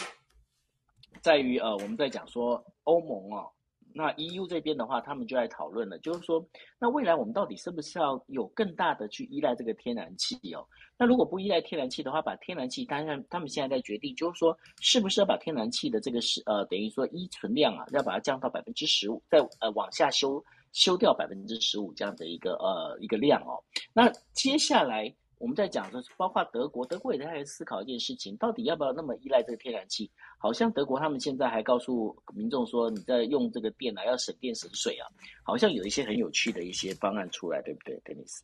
[1.22, 3.52] 在于呃，我们在讲说欧盟哦。
[3.94, 6.46] 那 EU 这边的话，他们就在讨论了，就是说，
[6.80, 10.66] 那未来我们到底是不是要有更大的去依赖这个天然气哦？
[10.98, 23.64] 那如果不依赖天然气的话，把天然气，当然他们现在在决定，就是说，是不是要把天然气的这个是呃，等于说依存量啊，要把它降到百分之十五，再呃往下修修掉百分之十五这样的一个呃一个量哦。
[23.94, 25.14] 那接下来。
[25.42, 30.10] 我们在讲的是，包括德国，德国也在思考一件事情，到底要不要那么依赖这个天然气？
[30.38, 35.10] 好像德国他们现在还告诉民众说，你在用这个电啊，要省电省水啊，
[35.44, 38.44] 好像有一些很有趣的一些方案出来，对不对，德尼斯？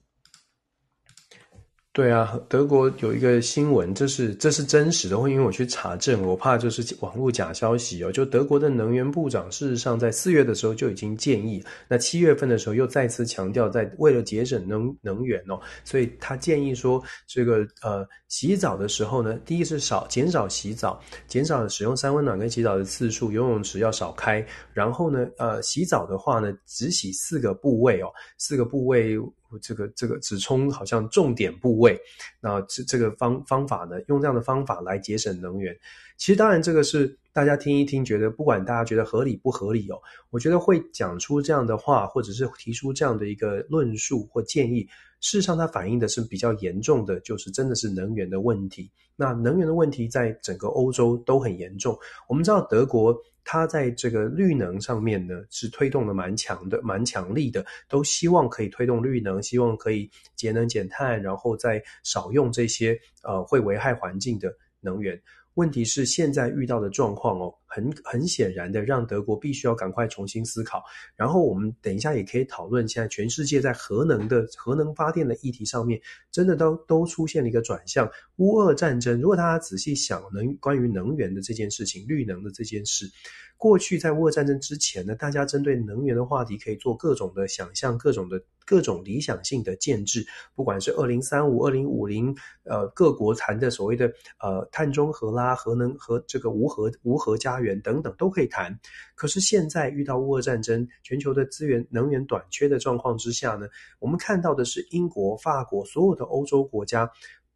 [1.98, 8.12] 对啊，德国有一个新闻，这是这是真实的，因为我去查证，我怕就是网络假消息哦。
[8.12, 29.18] 就德国的能源部长，事实上在四月的时候就已经建议，那七月份的时候又再次强调，在为了节省能能源哦，所以他建议说，这个呃洗澡的时候呢，第一是少减少洗澡，减少使用三温暖跟洗澡的次数，游泳池要少开，然后呢，呃洗澡的话呢，只洗四个部位哦，四个部位。
[29.62, 32.00] 这个这个只冲好像重点部位，
[32.42, 35.78] 那这这个方方法呢，用这样的方法来节省能源，
[36.18, 44.82] 其实当然这个是大家听一听，觉得不管大家觉得合理不合理哦，我觉得会讲出这样的话，或者是提出这样的一个论述或建议，
[45.22, 48.90] 事实上它反映的是比较严重的，就是真的是能源的问题。
[49.16, 53.18] 那能源的问题在整个欧洲都很严重，我们知道德国。
[53.50, 65.18] 它在这个绿能上面呢，是推动的蛮强的，蛮强力的，都希望可以推动绿能，希望可以节能减碳，然后再少用这些呃会危害环境的能源。
[65.58, 70.84] 问题是现在遇到的状况哦，很很显然的，让德国必须要赶快重新思考。
[71.16, 76.00] 然后我们等一下也可以讨论，现在全世界在核能的核能发电的议题上面，
[76.32, 78.08] 真的都都出现了一个转向。
[78.36, 83.10] 乌俄战争，如果大家仔细想能关于能源的这件事情，绿能的这件事。
[83.58, 98.78] 过去在乌俄战争之前呢，大家针对能源的话题可以做各种的想象，各种的各种理想性的建制，不管是二零三五、二零五零，呃，各国谈的所谓的呃碳中和啦、核能和这个无核无核家园等等都可以谈。
[99.16, 103.68] 可是现在遇到乌俄战争，全球的资源能源短缺的状况之下呢，
[104.00, 107.10] 我们看到的是英国、法国所有的欧洲国家。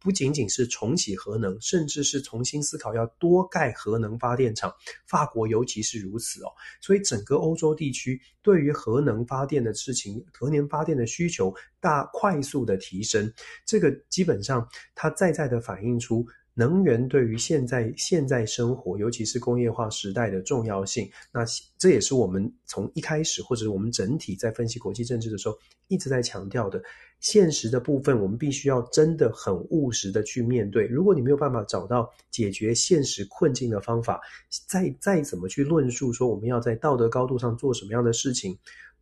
[0.04, 4.74] 不仅仅是重启核能，甚至是重新思考要多盖核能发电厂。
[5.06, 6.48] 法国尤其是如此哦，
[6.80, 13.32] 所以整个欧洲地区对于核能发电的事情，核能发电的需求大快速的提升。
[13.64, 21.10] 这个基本上它再再的反映出能源对于现在现在生活，尤其是工业化时代的重要性。
[21.32, 21.44] 那
[21.78, 26.82] 这也是我们从一开始，或者我们整体在分析国际政治的时候一直在强调的。
[27.20, 30.86] 现实的部分，我们必须要真的很务实的去面对。
[30.88, 34.20] 如果你没有办法找到解决现实困境的方法，
[34.66, 38.58] 再再怎么去论述说我们要在道德高度上做什么样的事情，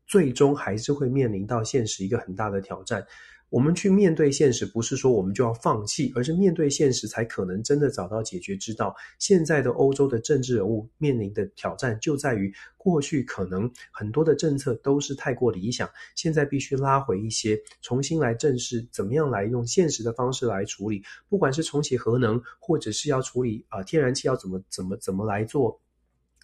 [0.06, 3.02] 最终还是会面临到现实一个很大的挑战。
[3.50, 8.94] 我们去面对现实，不是说我们就要放弃，而是面对现实才可能真的找到解决之道。
[9.18, 25.80] 现在的欧洲的政治人物面临的挑战就在于，过去可能很多的政策都是太过理想，现在必须拉回一些，重新来正视怎么样来用现实的方式来处理，不管是重启核能，或者是要处理啊、天然气要怎么怎么怎么来做。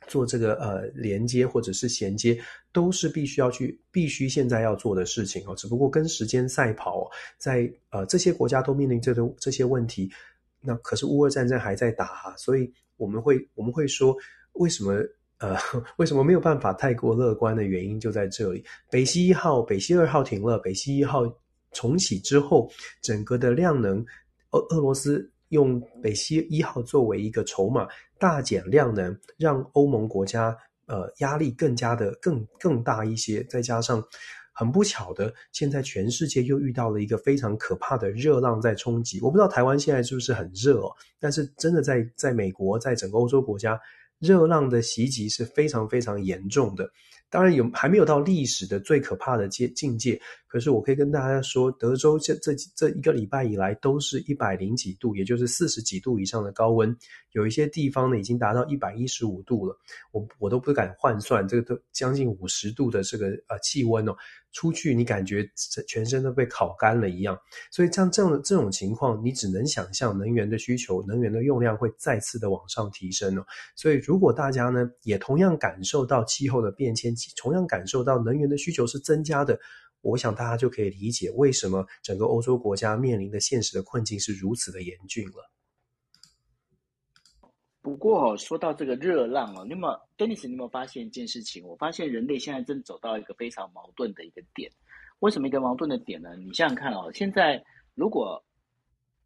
[0.06, 2.38] 做这个呃连接或者是衔接，
[2.72, 5.54] 都是必须要去必须现在要做的事情哦。
[5.56, 10.10] 只不过跟时间赛跑，在呃这些国家都面临这个这些问题，
[10.60, 14.16] 那可是乌俄战争还在打啊，所以我们会我们会说，
[14.52, 14.92] 为什么
[15.38, 15.56] 呃
[15.98, 18.64] 为什么没有办法太过乐观的原因就在这里。
[18.90, 21.22] 北溪一号、北溪二号停了，北溪一号
[21.72, 22.70] 重启之后，
[23.02, 24.04] 整个的量能，
[24.50, 25.30] 俄俄罗斯。
[25.50, 27.86] 用北溪一号作为一个筹码，
[28.18, 30.56] 大减量能，让欧盟国家
[30.86, 33.42] 呃压力更加的更更大一些。
[33.44, 34.02] 再加上
[34.52, 39.20] 很不巧的，现在全世界又遇到了一个非常可怕的热浪在冲击。
[39.20, 43.78] 我不知道台湾现在是不是很热哦，但是真的在在美国，在整个欧洲国家，
[44.18, 46.90] 热浪的袭击是非常非常严重的。
[47.28, 50.18] 当然有还没有到历史的最可怕的界境界，
[50.56, 56.96] 可是我可以跟大家说，德州这这这一个礼拜以来都是一百零几度，也就是四十几度以上的高温，
[57.32, 59.78] 有一些地方呢已经达到一百一十五度了，
[60.12, 64.16] 我我都不敢换算，这个都将近五十度的这个呃气温哦。
[64.52, 65.46] 出去你感觉
[65.86, 67.38] 全身都被烤干了一样，
[67.70, 73.44] 所以像这样的这种情况，你只能想象能源的需求、能源的用量会再次的往上提升哦。
[73.74, 79.60] 所以如果大家呢也同样感受到气候的变迁，同样感受到能源的需求是增加的，
[80.06, 85.50] 我想大家就可以理解为什么整个欧洲国家面临的现实的困境是如此的严峻了。
[87.82, 91.64] 不过哦，说到这个热浪哦，那么 Dennis，你有没有发现一件事情？
[91.66, 94.70] 我发现人类现在正走到一个非常矛盾的一个点。
[95.20, 96.36] 为什么一个矛盾的点呢？
[96.36, 97.62] 你想想看哦，现在
[97.94, 98.44] 如果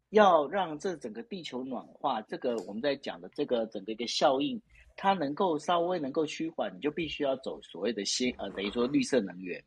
[0.09, 4.61] 要让这整个地球暖化，这个我们在讲的这个整个一个效应，
[4.95, 9.63] 它能够稍微能够趋缓，你就必须要走所谓的新呃，等于说绿色能源。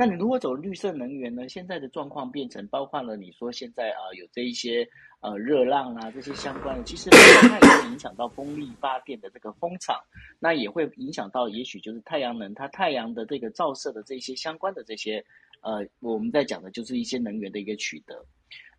[0.00, 1.48] 那你如果走绿色能源呢？
[1.48, 10.00] 现在的状况变成包括了你说现在啊、有这一些呃热浪啊这些相关的，其实它也会影响到风力发电的这个风场，
[10.38, 15.24] 那也会影响到也许就是太阳能它太阳的这个照射的这些相关的这些
[15.62, 18.24] 呃我们在讲的就是一些能源的一个取得。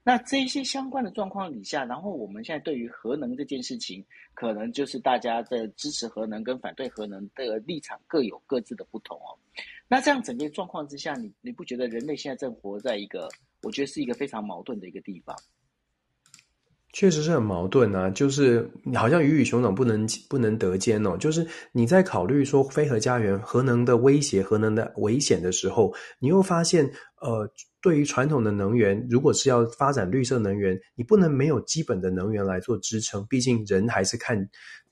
[0.10, 9.38] 那这一些相关的状况底下，然后我们现在对于核能这件事情，可能就是大家的支持核能跟反对核能的立场各有各自的不同哦。
[9.88, 13.30] 那这样整个状况之下，你你不觉得人类现在正活在一个，
[13.62, 15.36] 我觉得是一个非常矛盾的一个地方？
[16.92, 21.16] 确实是很矛盾啊，就是好像鱼与熊掌不能不能得兼哦。
[21.16, 26.92] 就是你在考虑说非核家园、核能的威胁、核能的危险的时候，你又发现
[27.22, 27.50] 呃，
[27.82, 33.26] 对于传统的能源，如果是要发展绿色能源，你不能没有基本的能源来做支撑。
[33.28, 34.50] 毕竟人还是看，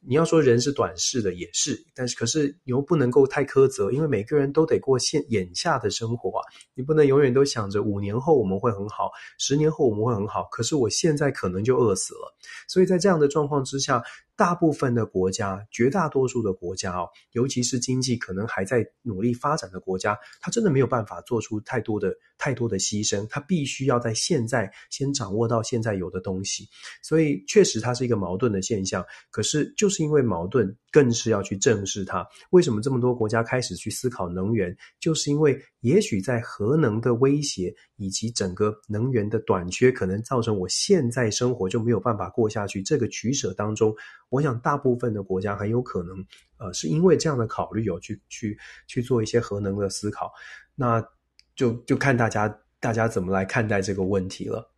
[0.08, 6.42] 你要说人是短视的也是，但是可是你又不能够太苛责，因为每个人都得过现眼下的生活啊，
[6.74, 12.34] 你不能永远都想着五年后我们会很好，十年后我们会很好，可是我现在可能就饿死了。
[12.70, 14.02] 所以在这样的状况之下。
[14.38, 26.70] 大部分的国家，绝大多数的国家哦，尤其是经济可能还在努力发展的国家，它真的没有办法做出太多的太多的牺牲，它必须要在现在先掌握到现在有的东西，
[27.02, 29.04] 所以确实它是一个矛盾的现象。
[29.32, 32.24] 可是就是是因为矛盾，更是要去正视它。
[32.52, 34.76] 为什么这么多国家开始去思考能源？
[35.00, 42.84] 就是因为也许在核能的威胁以及整个能源的短缺，可能造成我现在生活就没有办法过下去。
[42.84, 43.92] 这个取舍当中。
[44.30, 46.16] 我想，大部分的国家很有可能，
[46.58, 50.32] 呃，是因为这样的考虑，有去去去做一些核能的思考，
[50.76, 51.04] 那
[51.56, 54.70] 就就看大家大家怎么来看待这个问题了。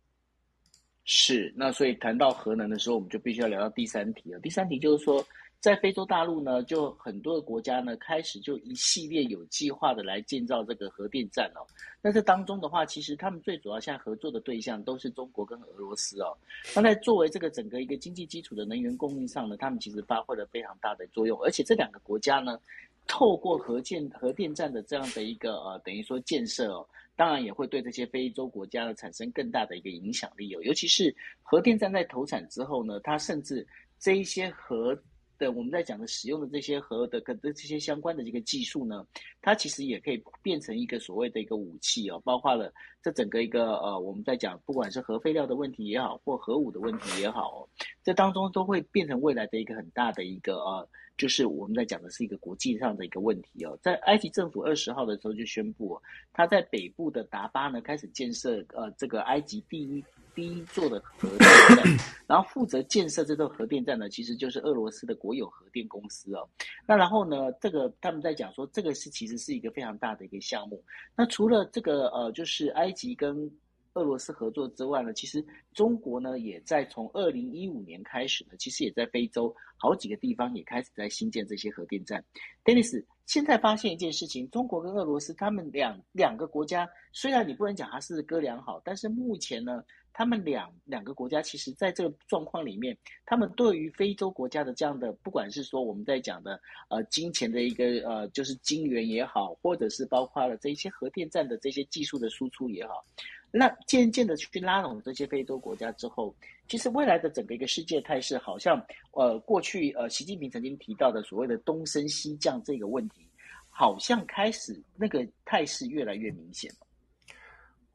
[1.04, 4.38] 是，那所以谈到核能的时候，我们就必须要聊到第三题了。
[4.40, 5.24] 第三题就是说。
[5.60, 11.60] 在非洲大陆呢，就很多的国家呢，开始就一系列有计划的来建造这个核电站哦。
[12.00, 16.34] 那这当中的话，其实他们最主要现在合作的对象都是中国跟俄罗斯哦。
[16.74, 21.38] 那在作为这个整个一个经济基础的能源供应上呢，他们其实发挥了非常大的作用。
[21.42, 22.58] 而且这两个国家呢，
[23.06, 26.86] 透过核建核电站的这样的一个呃，等于说建设哦，
[27.20, 30.60] 当然也会对这些非洲国家呢产生更大的一个影响力哦。
[30.62, 33.66] 尤其是核电站在投产之后呢，它甚至
[33.98, 34.98] 这一些核
[35.40, 39.04] 的我们在讲的使用的这些核的跟这些相关的这个技术呢，
[39.40, 42.72] 它其实也可以变成一个所谓的一个武器哦，包括了
[43.02, 47.66] 这整个一个呃我们在讲不管是核废料的问题也好，或核武的问题也好，
[48.04, 53.76] 这当中都会变成未来的一个很大的一个呃，就是我们在讲的是一个国际上的一个问题哦。
[53.82, 56.00] 在埃及政府二十号的时候就宣布，
[56.32, 60.04] 他在北部的达巴呢开始建设呃这个埃及第一。
[60.34, 61.38] 第一座的核电
[61.76, 66.48] 站，然后负责建设这座核电站呢，其实就是俄罗斯的国有核电公司哦。
[66.86, 70.82] 那然后呢，这个他们在讲说，这个是其实是一个非常大的一个项目。
[71.16, 73.50] 那除了这个呃，就是埃及跟
[73.94, 82.24] 俄罗斯合作之外呢，其实中国呢也在从二零一五年开始呢，其实也在非洲好几个地方也开始在新建这些核电站。
[82.64, 89.82] Dennis，现在发现一件事情，中国跟俄罗斯他们两两个国家，虽然你不能讲它是哥俩好，但是目前呢。
[90.12, 103.04] 他们两两个国家，其实在这个状况里面，他们对于非洲国家的这样的，不管是说我们在讲的呃金钱的一个呃就是金元也好，或者是包括了这一些核电站的这些技术的输出也好，
[103.50, 106.34] 那渐渐的去拉拢这些非洲国家之后，
[106.68, 108.80] 其实未来的整个一个世界态势，好像
[109.12, 113.26] 呃过去呃习近平曾经提到的所谓的东升西降这个问题，
[113.68, 116.86] 好像开始那个态势越来越明显了。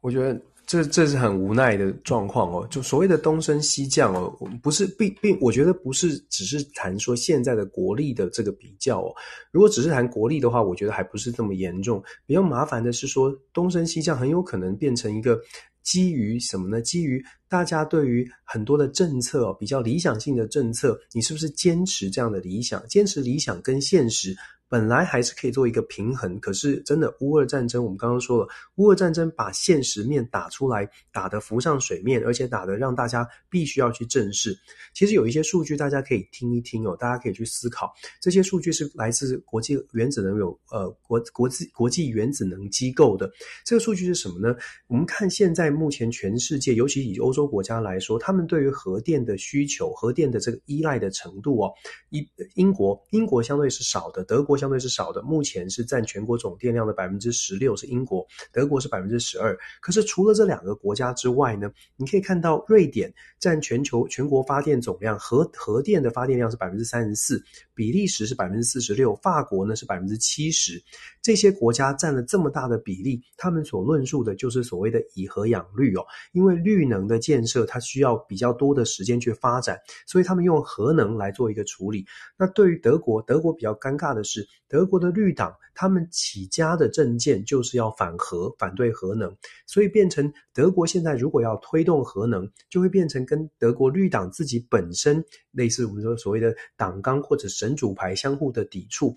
[0.01, 0.41] 我觉得。
[0.65, 9.13] 这这是很无奈的状况哦，就所谓的东升西降哦，不是并并，我觉得不是只是谈说现在的国力的这个比较哦。
[9.51, 12.03] 如果只是谈国力的话，我觉得还不是这么严重。
[12.25, 15.39] 比较麻烦的是说，东升西降很有可能变成一个
[15.83, 16.81] 基于什么呢？
[16.81, 22.83] 基于大家对于很多的政策哦，比较理想性的政策，你是不是坚持这样的理想？
[22.87, 24.35] 坚持理想跟现实。
[24.67, 34.57] 本来还是可以做一个平衡，可是真的乌俄战争，我们刚刚说了，乌俄战争把现实面打出来，打得浮上水面，而且打得让大家必须要去正视。
[34.93, 37.93] 其实有一些数据大家可以听一听哦，大家可以去思考。
[38.19, 43.31] 这些数据是来自国际原子能有呃国国际国际原子能机构的。
[43.63, 44.55] 这个数据是什么呢？
[44.87, 51.71] 我们看现在目前全世界，尤其以欧洲国家来说，他们对于核电的需求、核电的这个依赖的程度哦，
[52.09, 54.54] 英英国英国相对是少的，德国。
[54.57, 59.57] 相对是少的，目前是占全国总电量的百分之十六，是英国，德国是百分之十二。
[59.81, 67.43] 可是除了这两个国家之外呢，你可以看到瑞典占全球全国发电总量核核电的发电量是百分之三十四，
[67.75, 70.81] 比利时是百分之四十六，法国呢是百分之七十。
[71.21, 82.05] 这些国家占了这么大的比例，他们所论述的就是所谓的以核养绿哦，因为绿能的建设它需要比较多的时间去发展，所以他们用核能来做一个处理。
[82.37, 84.47] 那对于德国，德国比较尴尬的是。
[84.67, 89.33] 德国的绿党，他们起家的政见就是要反核，反对核能，
[89.67, 95.23] 所以变成德国现在如果要推动核能，就会变成跟德国绿党自己本身
[95.55, 99.15] 类似我们说所谓的党纲或者神主牌相互的抵触。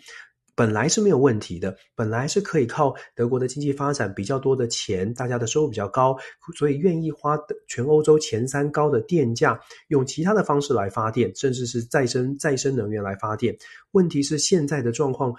[0.55, 6.16] 本来是没有问题的，本来是可以靠德国的经济发展比较多的钱，大家的收入比较高，
[6.57, 13.57] 所以愿意花全欧洲前三高的电价，用其他的方式来发电，甚至是再生再生能源来发电。
[13.93, 15.32] 问题是现在的状况，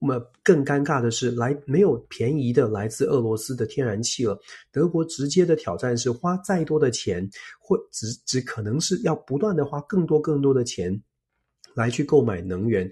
[0.00, 4.38] 那么更尴尬的是，来没有便宜的来自俄罗斯的天然气了。
[4.72, 7.28] 德国直接的挑战是，花再多的钱，
[7.60, 11.02] 会只只可能是要不断的花更多更多的钱
[11.74, 12.90] 来去购买能源。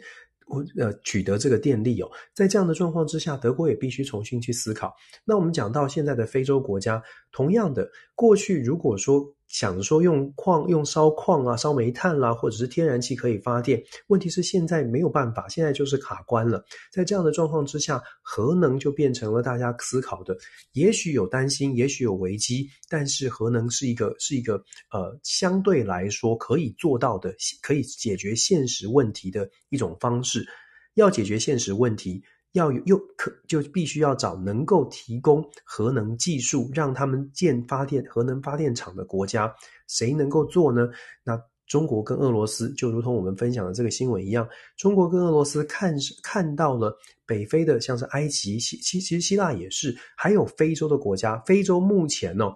[0.51, 4.95] 我呃，取得这个电力哦，在这样的状况之下，德国也必须重新去思考。
[5.25, 7.03] 那我们讲到现在的非洲国家，
[7.33, 16.63] 同样的，过去如果说，想说用矿、用烧矿啊、烧煤炭啦，或者是天然气可以发电，问题是现在没有办法，现在就是卡关了。
[16.93, 20.37] 在这样的状况之下，核能就变成了大家思考的，
[20.73, 30.47] 也许有担心，也许有危机，但是核能是一个是一个呃相对来说可以做到的，可以解决现实问题的一种方式。
[30.95, 32.23] 要解决现实问题。
[32.53, 39.55] 要有又可就必须要找能够提供核能技术，让他们建发电核能发电厂的国家，
[39.87, 40.89] 谁能够做呢？
[41.23, 46.97] 那中国跟俄罗斯就如同我们分享的这个新闻一样，中国跟俄罗斯看看到了
[47.27, 52.47] 北非的，像是埃及、希希其实希腊也是，还有非洲的国家，非洲目前呢、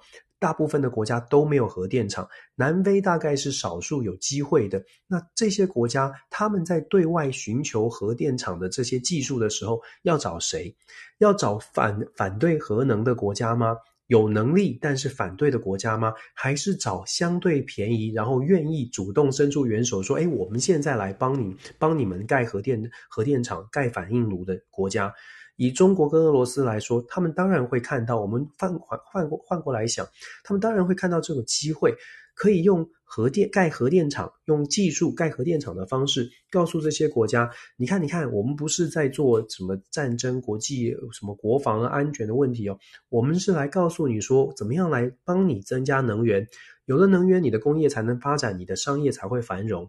[0.42, 4.82] 大部分的国家都没有核电厂，南非大概是少数有机会的。
[5.06, 10.74] 那这些国家他们在对外寻求核电厂的这些技术的时候，要找谁？
[11.18, 13.76] 要找反反对核能的国家吗？
[14.08, 16.12] 有能力但是反对的国家吗？
[16.34, 25.14] 还是找相对便宜，然后愿意主动伸出援手说：“诶，我们现在来帮你，帮你们盖核电核电厂、盖反应炉的国家？”
[25.56, 28.20] 以中国跟俄罗斯来说，他们当然会看到。
[28.20, 30.06] 我们换换换过换过来想，
[30.44, 31.94] 他们当然会看到这个机会，
[32.34, 42.78] 可以用核电盖核电厂，用技术盖核电厂的方式，告诉这些国家：你看，你看，我们不是在做什么战争、国际什么国防安全的问题哦，
[43.10, 46.48] 我们是来告诉你说，怎么样来帮你增加能源。
[46.86, 49.88] 有了能源，你的工业才能发展，你的商业才会繁荣。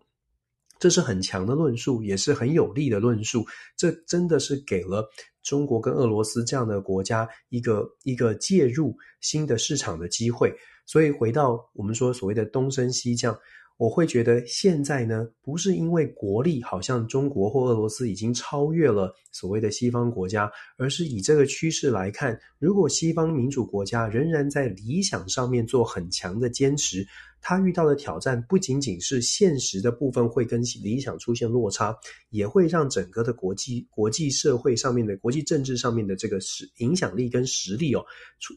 [0.80, 3.46] 这是很强的论述，也是很有力的论述。
[3.78, 5.10] 这真的是给了
[5.44, 10.52] 中国跟俄罗斯这样的国家一个一个介入新的市场的机会。
[10.86, 13.38] 所以回到我们说所谓的东升西降。
[13.78, 27.06] 我会觉得现在呢，不是因为国力好像中国或俄罗斯已经超越了所谓的西方国家，而是以这个趋势来看，如果西方民主国家仍然在理想上面做很强的坚持，
[27.44, 31.96] 他遇到的挑战不仅仅是现实的部分会跟理想出现落差，
[32.30, 38.04] 也会让整个的国际国际社会上面的国际政治上面的这个实影响力跟实力哦，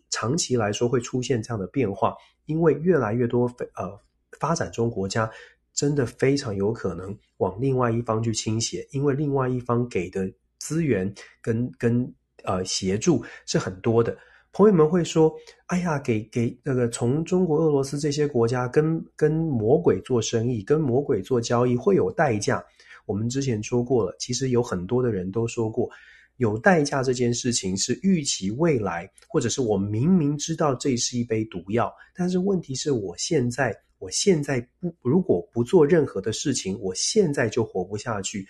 [0.08, 2.14] 长期来说会出现这样的变化，
[2.46, 4.00] 因为越来越多非呃。
[4.38, 5.30] 发展中国家
[5.72, 11.10] 真的非常有可能往另外一方去倾斜，因为另外一方给的资源
[11.40, 12.14] 跟跟
[12.44, 14.14] 呃协助是很多的。
[14.56, 15.30] 朋友们会说
[15.68, 22.64] ：“哎呀，给给那个从中国、俄罗斯这些国家跟跟魔鬼做生意，跟魔鬼做交易会有代价。”
[23.04, 25.90] 我们之前说过了，其实有很多的人都说过，
[26.38, 33.76] 有代价这件事情是预期未来，或者是我明明知道这是一杯毒药，但是问题是我现在。
[33.98, 38.46] 我现在不，如果不做任何的事情，我现在就活不下去。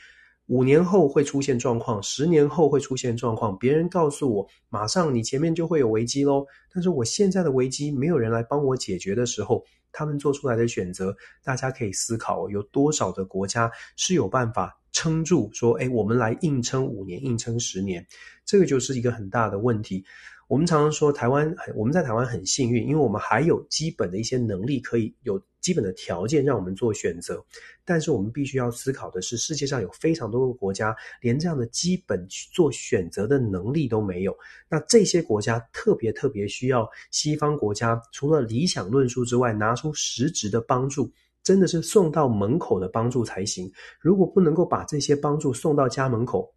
[0.47, 3.59] 五年后会出现状况，十年后会出现状况。
[3.59, 6.47] 别人告诉我，马上你前面就会有危机喽。
[6.73, 15.51] 但是我现在的危机没有人来帮我解决的时候，他们做出来的选择，大家可以思考，有多少的国家是有办法撑住？
[15.53, 18.07] 说，诶，我们来硬撑五年，硬撑十年，
[18.45, 20.05] 这个就是一个很大的问题。
[20.49, 27.45] 我们常常说台湾，我们在台湾很幸运，因为我们还有基本的一些能力，可以有基本的条件让我们做选择。
[27.85, 34.37] 但是我们必须要思考的是，世界上有非常多个国家连这样的基本去做选择的能力都没有。
[34.69, 41.11] 那这些国家特别特别需要西方国家，除了理想论述之外，拿出实质的帮助，
[41.43, 43.69] 真的是送到门口的帮助才行。
[43.99, 46.53] 如果不能够把这些帮助送到家门口，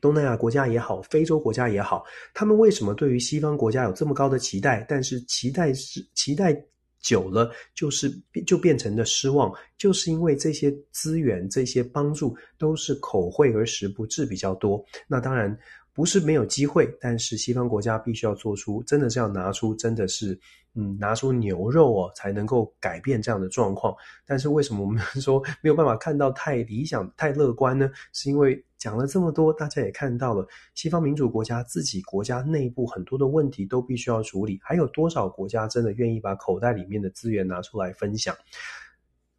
[0.00, 4.84] 东南亚国家也好，非洲国家也好，他们为什么对于西方国家有这么高的期待？
[4.88, 6.54] 但是期待是期待
[7.00, 8.10] 久了，就是
[8.46, 14.84] 就变成了失望，就是因为这些资源、这些帮助都是口惠而实不至比较多。
[15.06, 15.56] 那当然
[15.92, 20.38] 不是没有机会，但是西方国家必须要做出，真的是要拿出，真的是。
[20.74, 23.92] 嗯，拿出牛肉哦，才能够改变这样的状况。
[24.24, 27.90] 但是为什么我们说没有办法看到太理想、太乐观呢？
[28.12, 34.58] 是因为讲了这么多，大家也看到了，西方民主国家自己国家内部很多的问题都必须要处理。
[34.62, 38.34] 还有多少国家真的愿意把口袋里面的资源拿出来分享？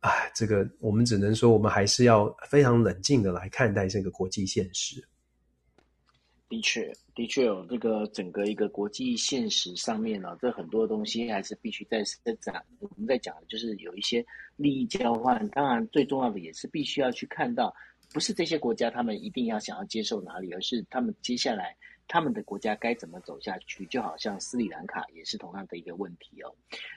[0.02, 5.04] 哎，这个我们只能说，我们还是要非常冷静的来看待这个国际现实。
[6.48, 12.56] 的确，的确有这个整个一个国际现实上面呢，这很多东西还是必须在生长。
[12.80, 14.26] 我们在讲的就是有一些
[14.56, 17.72] 利益交换，当然最重要的也是必须要去看到
[18.14, 21.76] 不是这些国家他们一定要想要接受哪里，而是他们接下来
[22.08, 23.86] 他们的国家该怎么走下去。
[23.86, 26.54] 就好像斯里兰卡也是同样的一个问题哦。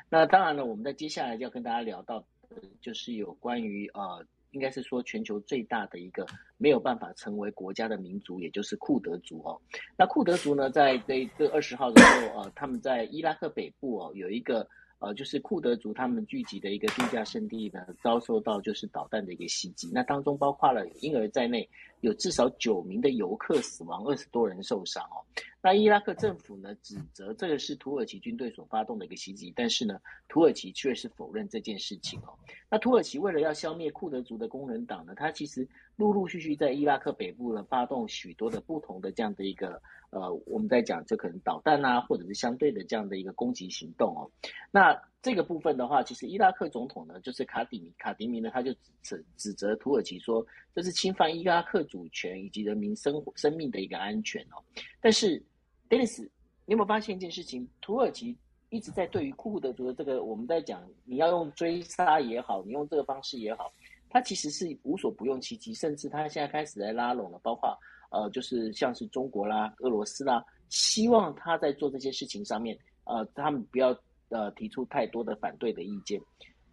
[0.08, 4.24] 那当然了，我们在接下来就要跟大家聊到的就是有关于呃。
[4.52, 6.26] 应该是说，全球最大的一个
[6.58, 9.58] 没有办法成为国家的民族，也就是库德族哦。
[9.96, 14.68] 那库德族呢，在这这二十号的时候，呃，他们在伊拉克北部哦，有一个
[15.03, 19.90] 呃，就是库德族他们聚集的一个度假胜地呢，遭受到就是导弹的一个袭击。
[19.92, 21.68] 那当中包括了婴儿在内，
[22.03, 25.22] 有至少九名的游客死亡，二十多人受伤哦。
[25.62, 32.34] 那伊拉克政府呢，指责这个是土耳其军队所发动的一个袭击，但是呢，土耳其却是否认这件事情哦。
[32.68, 39.80] 那土耳其为了要消灭库德族的工人党呢，它其实陆陆续续在伊拉克北部呢发动许多的不同的这样的一个
[40.11, 44.28] 呃，我们在讲这可能导弹啊，或者是相对的这样的一个攻击行动哦。
[44.72, 50.44] 那这个部分的话，其实伊拉克总统呢，就是卡迪米，卡迪米呢，他就指指责土耳其说，
[50.74, 54.58] 这是侵犯伊拉克主权以及人民生活生命的一个安全哦。
[55.00, 55.40] 但是
[55.88, 56.22] Dennis，
[56.66, 57.66] 你有没有发现一件事情？
[57.80, 58.36] 土耳其
[58.70, 63.72] 一直在对于库德族的这个，我们在讲，你要用追杀也好，你用这个方式也好，
[64.10, 67.78] 他其实是无所不用其极，甚至他现在开始在拉拢了，包括
[68.10, 73.96] 呃，就是像是中国啦、俄罗斯啦，希望他在做这些事情上面，呃，他们不要
[74.33, 76.20] 呃提出太多的反对的意见。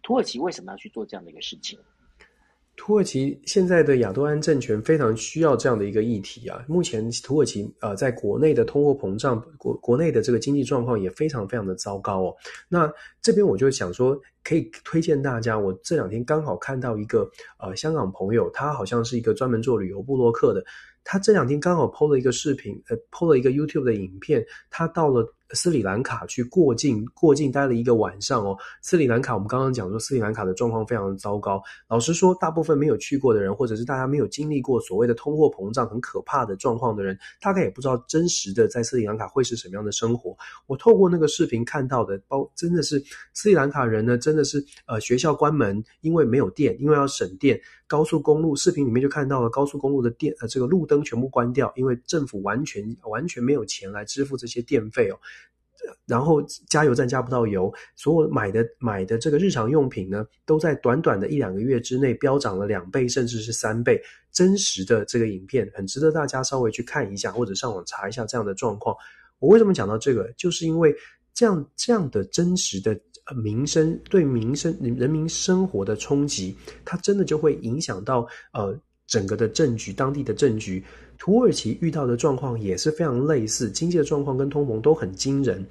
[0.02, 1.78] 土耳其为什么要去做这样的一个事情？
[2.76, 6.64] 土耳其现在的亚多安政权非常需要这样的一个议题啊！
[6.66, 12.36] 目前土耳其呃，在国内的通货膨胀，国国内的这个经济状况也非常非常的糟糕哦。
[12.70, 12.90] 那
[13.20, 20.64] 这边我就想说，可以推荐大家，我这两天刚好看到一个呃香港朋友，他好像是一个专门做旅游布洛克的，
[21.04, 25.34] 他这两天刚好 PO 了一个视频，呃，PO 了一个 YouTube 的影片，他到了。
[25.52, 28.56] 斯里兰卡去过境，过境待了一个晚上哦。
[28.82, 31.62] 斯里兰卡，我们刚刚讲说，斯里兰卡的状况非常糟糕。
[31.88, 40.36] 老实说，大部分没有去过的人，或者是大家没有经历过所谓的通货膨胀很可怕的状况的人，大概也不知道真实的在斯里兰卡会是什么样的生活。
[40.66, 43.02] 我透过那个视频看到的，包真的是
[43.34, 47.60] 斯里兰卡人呢，真的是呃学校关门，因为没有电，因为要省电。
[47.90, 55.18] 高速公路视频里面就看到了高速公路的电呃这个路灯全部关掉，因为政府完全完全没有钱来支付这些电费哦。
[56.06, 64.00] 然后加油站加不到油，所有买的买的这个日常用品呢，都在短短的一两个月之内飙涨了两倍，甚至是三倍。
[64.30, 68.94] 真实的这个影片很值得大家稍微去看一下，或者上网查一下这样的状况。
[69.40, 70.32] 我为什么讲到这个？
[70.36, 70.94] 就是因为
[71.34, 72.94] 这样这样的真实的
[73.34, 78.76] 民生对民生人民生活的冲击，它真的就会影响到呃
[79.06, 80.84] 整个的政局，当地的政局。
[81.18, 85.66] 土耳其遇到的状况也是非常类似，经济的状况跟通膨都很惊人。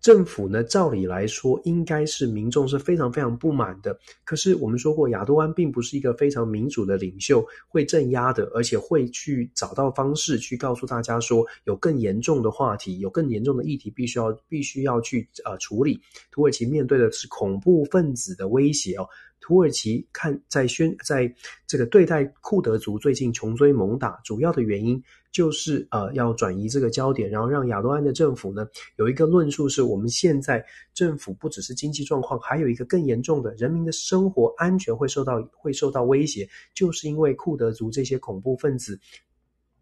[0.00, 3.98] 政府呢，照理来说应该是民众是非常非常不满的。
[4.24, 16.00] 可是我们说过，亚多安并不是一个非常民主的领袖，会镇压的，而且会去找到方式去告诉大家说，有更严重的话题，有更严重的议题，必须要必须要去呃处理。
[16.30, 19.06] 土耳其面对的是恐怖分子的威胁哦。
[19.40, 21.32] 土耳其看在宣在
[21.66, 39.00] 这个对待库德族最近穷追猛打，主要的原因就是呃要转移这个焦点，然后让亚多安的政府呢有一个论述是，我们现在政府不只是经济状况，还有一个更严重的人民的生活安全会受到会受到威胁，就是因为库德族这些恐怖分子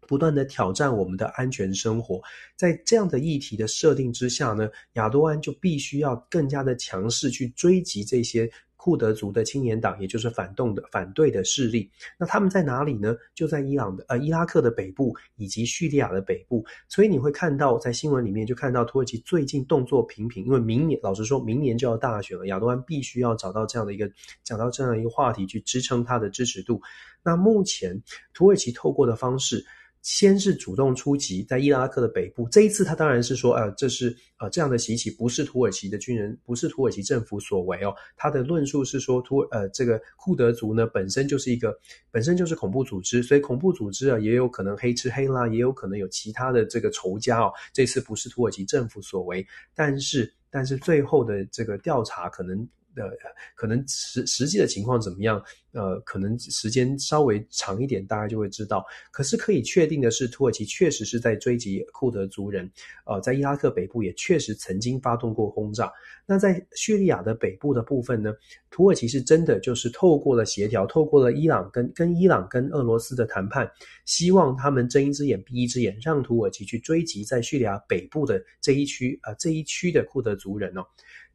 [0.07, 2.21] 不断的挑战我们的安全生活，
[2.55, 8.49] 在这样的议题的设定之下呢，亚多安就必须要更加的强势去追击这些。
[8.81, 13.13] 库德族的青年党，也就是反动的反对的势力，那他们在哪里呢？
[13.35, 16.65] 就在伊朗的呃伊拉克的北部以及叙利亚的北部。
[16.87, 24.09] 所以你会看到在新闻里面就看到土耳其最近动作频频，因为明年老实说，明年就要大选了，亚多安必须要找到这样的一个
[24.45, 26.81] 讲到这样一个话题去支撑他的支持度。
[27.21, 28.01] 那目前
[28.33, 29.65] 土耳其透过的方式。
[30.01, 32.47] 先是主动出击，在伊拉克的北部。
[32.49, 37.93] 这一次，他当然是说，呃，这是呃这样的袭击不是土耳其的军人，不是土耳其政府所为哦。
[38.15, 41.77] 他的论述是说，土呃这个库德族呢本身就是一个
[42.11, 47.51] 本身就是恐怖组织，所以恐怖组织啊也有可能黑吃黑啦，也有可能有其他的这个仇家哦。
[47.73, 49.45] 这次不是土耳其政府所为，
[49.75, 52.67] 但是但是最后的这个调查可能。
[52.95, 53.09] 呃，
[53.55, 55.41] 可能实实际的情况怎么样？
[55.71, 58.83] 呃，可能时间稍微长一点，大家就会知道。
[59.11, 62.69] 可是可以确定的是，土耳其确实是在追击库德族人。
[63.05, 65.91] 呃，在伊拉克北部也确实曾经发动过轰炸。
[66.25, 68.33] 那在叙利亚的北部的部分呢？
[68.71, 73.69] 土耳其是真的就是透过了协调，透过了伊朗跟跟伊朗跟俄罗斯的谈判，
[74.05, 80.83] 希望他们睁一只眼闭一只眼，让土耳其去追击在叙利亚北部的这一区呃这一区的库德族人哦。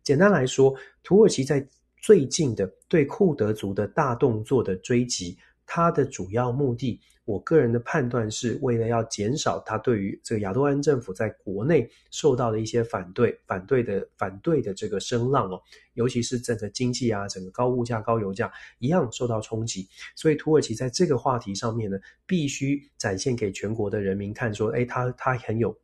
[0.05, 15.59] 简单来说，土耳其在最近的对库德族的大动作的追击，它的主要目的，我个人的判断是为了要减少它对于这个亚多安政府在国内受到的一些反对、反对的、反对的这个声浪哦，
[15.95, 25.75] 尤其是整个经济啊，整个高物价、高油价一样受到冲击，所以土耳其在这个话题上面呢，必须展现给全国的人民看，说，诶，他他很有。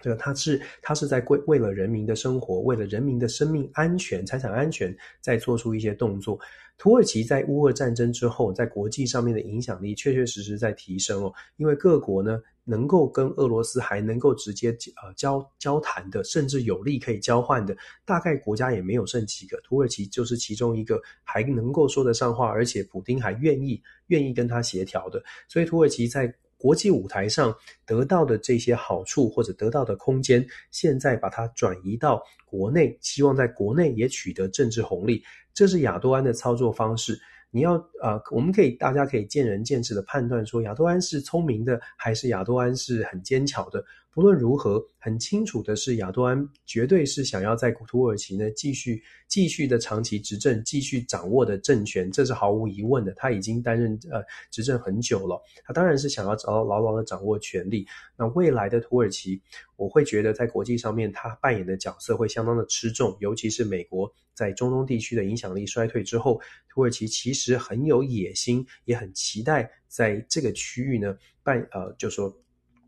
[0.00, 6.38] 这个他是他是在为为了人民的生活，为了人民的生命安全、财产安全，在做出一些动作。
[6.76, 11.34] 土耳其在乌俄战争之后，在国际上面的影响力确确实实在提升哦。
[11.56, 14.70] 因为各国呢能够跟俄罗斯还能够直接
[15.02, 19.60] 呃交交谈的，甚至有利可以交换的，大概国家也没有剩几个。
[19.62, 25.20] 土耳其就是其中一个还能够说得上话，而且普丁还愿意愿意跟他协调的。
[25.48, 26.32] 所以土耳其在。
[26.58, 27.54] 国际舞台上
[27.86, 35.22] 得到的这些好处或者得到的空间，现在把它转移到国内，希望在国内也取得政治红利，
[35.54, 37.18] 这是亚多安的操作方式。
[37.50, 43.82] 你要啊、我们可以大家可以见仁见智的判断说，亚多安是聪明的，还是亚多安是很奸巧的。
[44.10, 53.12] 不论如何，很清楚的是，亚多安绝对是想要在土耳其呢继续继续的长期执政，继续掌握的政权，这是毫无疑问的。
[53.12, 57.86] 他已经担任呃执政很久了，他当然是想要找到牢牢的掌握权力。
[58.16, 59.40] 那未来的土耳其，
[59.76, 72.34] 我会觉得在国际上面他扮演的角色会相当的吃重，尤其是美国在中东地区的影响力衰退之后，土耳其其实很有野心，也很期待在这个区域呢扮呃，就说。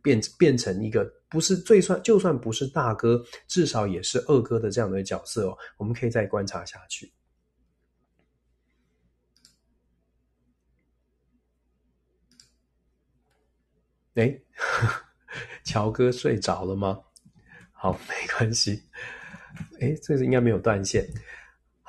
[0.02, 5.58] 变变成一个不是最算，就算不是大哥，至少也是二哥的这样的角色哦。
[5.76, 7.12] 我们可以再观察下去。
[14.14, 14.38] 哎，
[15.64, 17.00] 乔哥睡着了吗？
[17.72, 18.82] 好，没关系。
[19.80, 21.06] 哎，这个应该没有断线。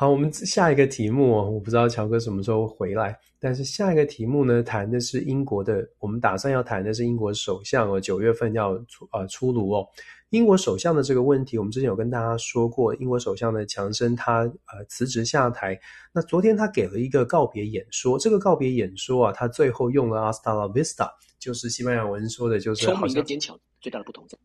[0.01, 3.15] 好，我们下一个题目哦，我不知道乔哥什么时候回来。
[3.39, 9.87] 但是下一个题目呢，谈的是英国的，我们打算要谈的是英国首相哦，九月份要出呃出炉哦。
[10.31, 15.79] 英国首相的这个问题，我们之前有跟大家说过，英国首相的强生他呃辞职下台。
[16.11, 24.35] 那昨天他给了一个告别演说，这个告别演说啊，他最后用了 Hasta la vista，就是西班牙文说的就是聪明跟坚强最大的不同在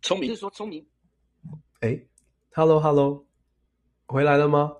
[0.00, 0.82] 聪明是说聪明。
[1.80, 2.00] 哎
[2.54, 3.26] ，Hello Hello，
[4.06, 4.72] 回来了吗？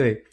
[0.00, 0.24] 对，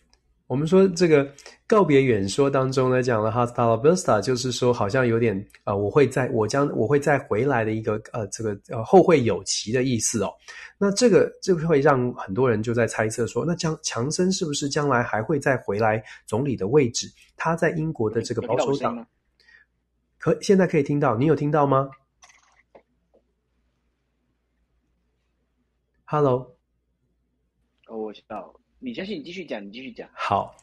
[0.46, 1.30] 我们说这个
[1.68, 10.32] 告别演说当中呢，讲了 Hasta la vista，就是说好像有点呃，我会在我将我会再回来的一个呃，这个呃后会有期的意思哦。
[10.78, 17.12] 那这个这个会让很多人就在猜测说，那将强森是不是将来还会再回来总理的位置？
[17.36, 19.06] 他在英国的这个保守党，
[20.18, 21.90] 可现在可以听到，你有听到吗
[26.06, 26.56] ？Hello。
[27.88, 28.54] 哦，我知道。
[28.80, 29.18] 你相信？
[29.18, 30.08] 你继续讲，你继续讲。
[30.14, 30.56] 好，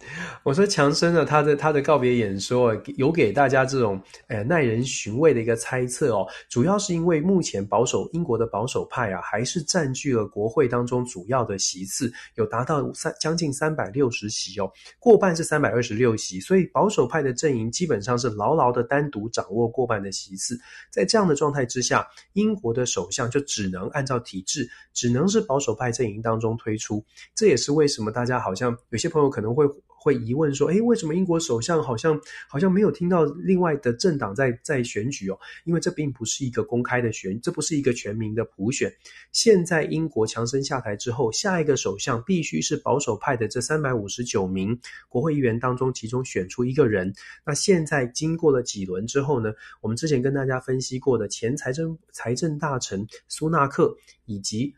[0.45, 6.25] 我说强生呢，他的他的告别演说有给大家这种呃耐人寻味的一个猜测哦。
[6.49, 20.57] 主要是因为目前保守英国的保守派啊，还是占据了国会当中主要的席次，有达到三将近三百六十席哦，过半是三百二十六席，所以保守派的阵营基本上是牢牢的单独掌握过半的席次。
[20.89, 27.05] 在这样的状态之下，英国的首相就只能按照体制，只能是保守派阵营当中推出。
[27.35, 28.04] 这也是为什么。
[28.05, 35.39] 么大家好像有些朋友可能会会疑问说：“诶，为什么英国首相好像好像没有听到另外的政党在在选举哦？
[35.65, 38.93] 因为这并不是一个公开的选，这不是一个全民的普选。
[39.33, 44.79] 现在英国强生下台之后，下一个首相必须是保守派的这三百五十九名
[45.09, 47.11] 国会议员当中其中选出一个人。
[47.47, 49.51] 那现在经过了几轮之后呢？
[49.81, 53.97] 我们之前跟大家分析过的前财政财政大臣苏纳克
[54.27, 54.75] 以及。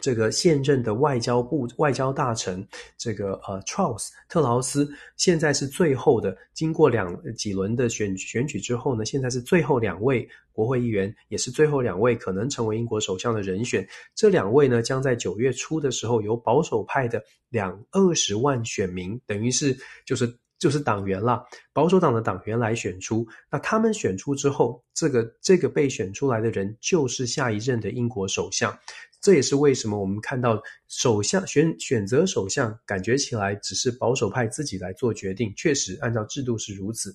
[0.00, 13.86] 这个现任的外交部外交大臣，这个呃，Truss 特劳斯，现在是最后的，经过两几轮的选选举之后呢，现在是最后两位国会议员，也是最后两位可能成为英国首相的人选。
[14.14, 21.42] 这两位呢，将在九月初的时候，由保守派的两二十万选民，等于是就是就是党员啦，
[21.72, 23.26] 保守党的党员来选出。
[23.50, 28.76] 那他们选出之后，这个这个被选出来的人，就是下一任的英国首相。
[29.20, 35.52] 这也是为什么我们看到首相选选择首相，感觉起来只是保守派自己来做决定。
[35.56, 37.14] 确实，按照制度是如此。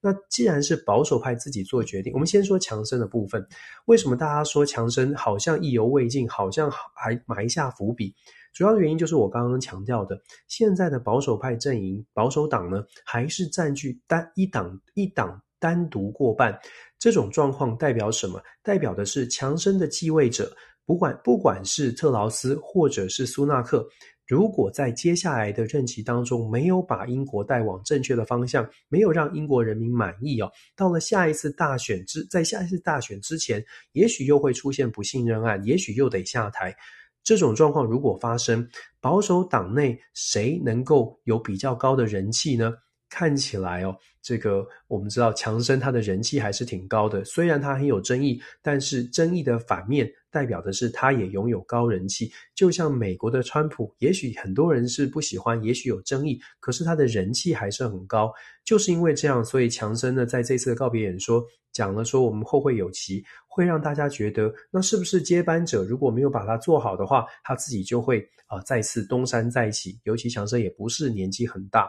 [0.00, 3.46] 那既然是保守派自己做决定，我们先说强生的部分。
[3.86, 8.14] 为什么大家说强生好像意犹未尽，好像还埋下伏笔？
[8.52, 16.60] 主要的原因就是我刚刚强调的，现在的保守派阵营，保守党呢，还是占据单一党一党单独过半。
[16.98, 18.42] 这种状况代表什么？
[18.62, 20.54] 代表的是强生的继位者。
[20.86, 23.86] 不管不管是特劳斯或者是苏纳克，
[24.26, 36.74] 如果在接下来的任期当中没有把英国带往正确的方向，没有让英国人民满意哦，到了下一次大选之，在下一次大选之前，也许又会出现不信任案，也许又得下台。
[37.22, 38.68] 这种状况如果发生，
[39.00, 42.74] 保守党内谁能够有比较高的人气呢？
[43.14, 50.10] 看起来哦，这个我们知道强生他的人气还是挺高的，虽然他很有争议，但是争议的反面。
[50.34, 58.32] 代表的是他也拥有高人气，就像美国的川普，也许很多人是不喜欢，也许有争议，可是他的人气还是很高。
[58.64, 61.40] 就是因为这样，所以强生呢在这次的告别演说
[61.72, 70.00] 讲了说，我们后会有期，会让大家觉得，那是不是接班者如果没有把它做好的话，他自己就会啊、再次东山再起。
[70.02, 71.88] 尤其强生也不是年纪很大。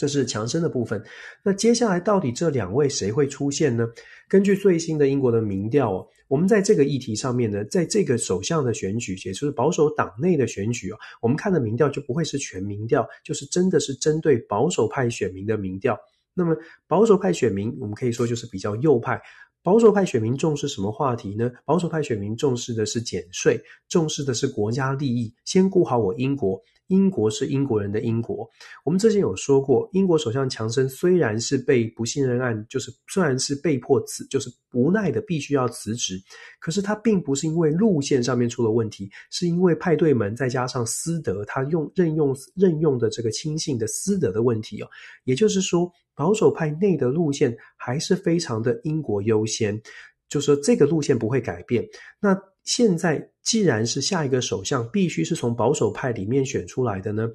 [0.00, 1.02] 这是强生的部分。
[1.42, 3.86] 那接下来到底这两位谁会出现呢？
[4.30, 15.98] 根据最新的英国的民调哦，我们在这个议题上面呢，在这个首相的选举，也就是保守党内的选举哦，我们看的民调就不会是全民调，就是真的是针对保守派选民的民调。
[16.32, 19.20] 那么保守派选民，我们可以说就是比较右派。
[19.62, 21.50] 保守派选民重视什么话题呢？
[21.64, 26.60] 保守派选民重视的是减税，重视的是国家利益，先顾好我英国。
[26.86, 28.44] 英国是英国人的英国。
[28.84, 36.20] 我们之前有说过，英国首相强生虽然是被不信任案，就是虽然是被迫辞，就是无奈的必须要辞职，
[36.58, 44.88] 可是他并不是因为路线上面出了问题，是因为派对门再加上私德，他用任用任用的这个亲信的私德的问题哦。
[45.22, 45.88] 也就是说，
[46.20, 49.80] 保守派内的路线还是非常的英国优先，
[50.28, 51.82] 就是说这个路线不会改变。
[52.20, 57.26] 那现在既然是下一个首相必须是从保守派里面选出来的呢，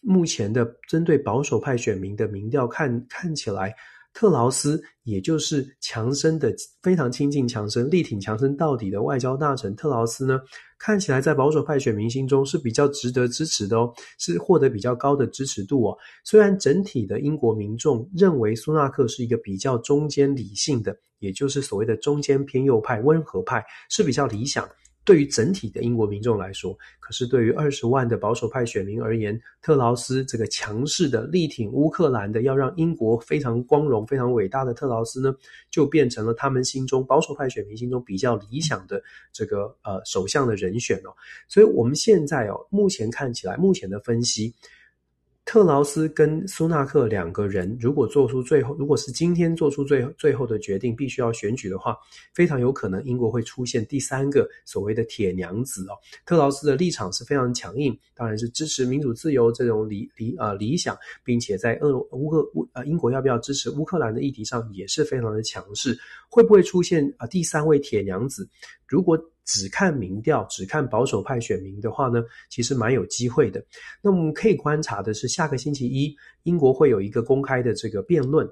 [0.00, 3.74] 目前的针对保守派选民的民调看看起来，
[4.12, 10.40] 特劳斯也就是强生的非常亲近强生、力挺强生到底的外交大臣特劳斯呢，
[10.78, 15.96] 看起来在保守派选民心中是比较值得支持的哦，是获得比较高的支持度哦。
[16.24, 20.96] 虽然整体的英国民众认为苏纳克是一个比较中间理性的。
[21.20, 24.66] 也就是所谓的中间偏右派、温和派是比较理想，
[25.04, 26.76] 对于整体的英国民众来说。
[26.98, 35.34] 可是对于二十万的保守派选民而言，特劳斯这个强势的力挺乌克兰的，要让英国非常光荣、非常伟大的特劳斯呢，
[35.70, 41.10] 就变成了他们心中保守派选民心中比较理想的这个呃首相的人选哦。
[41.48, 44.54] 所以我们现在哦，目前看起来，目前的分析。
[45.46, 51.96] 特劳斯跟苏纳克两个人，如果做出最后，如果是今天做出最最后的决定，必须要选举的话，
[52.32, 55.94] 非常有可能英国会出现第三个所谓的铁娘子哦。
[56.24, 65.98] 特劳斯的立场是非常强硬，当然是支持民主自由这种理理呃理想，并且在俄罗乌克乌呃英国要不要支持乌克兰的议题上也是非常的强势。
[66.28, 68.48] 会不会出现啊第三位铁娘子？
[68.86, 73.64] 如果只看民调，只看保守派选民的话呢，其实蛮有机会的。
[74.02, 78.48] 那我们可以观察的是，下个星期一，英国会有一个公开的这个辩论。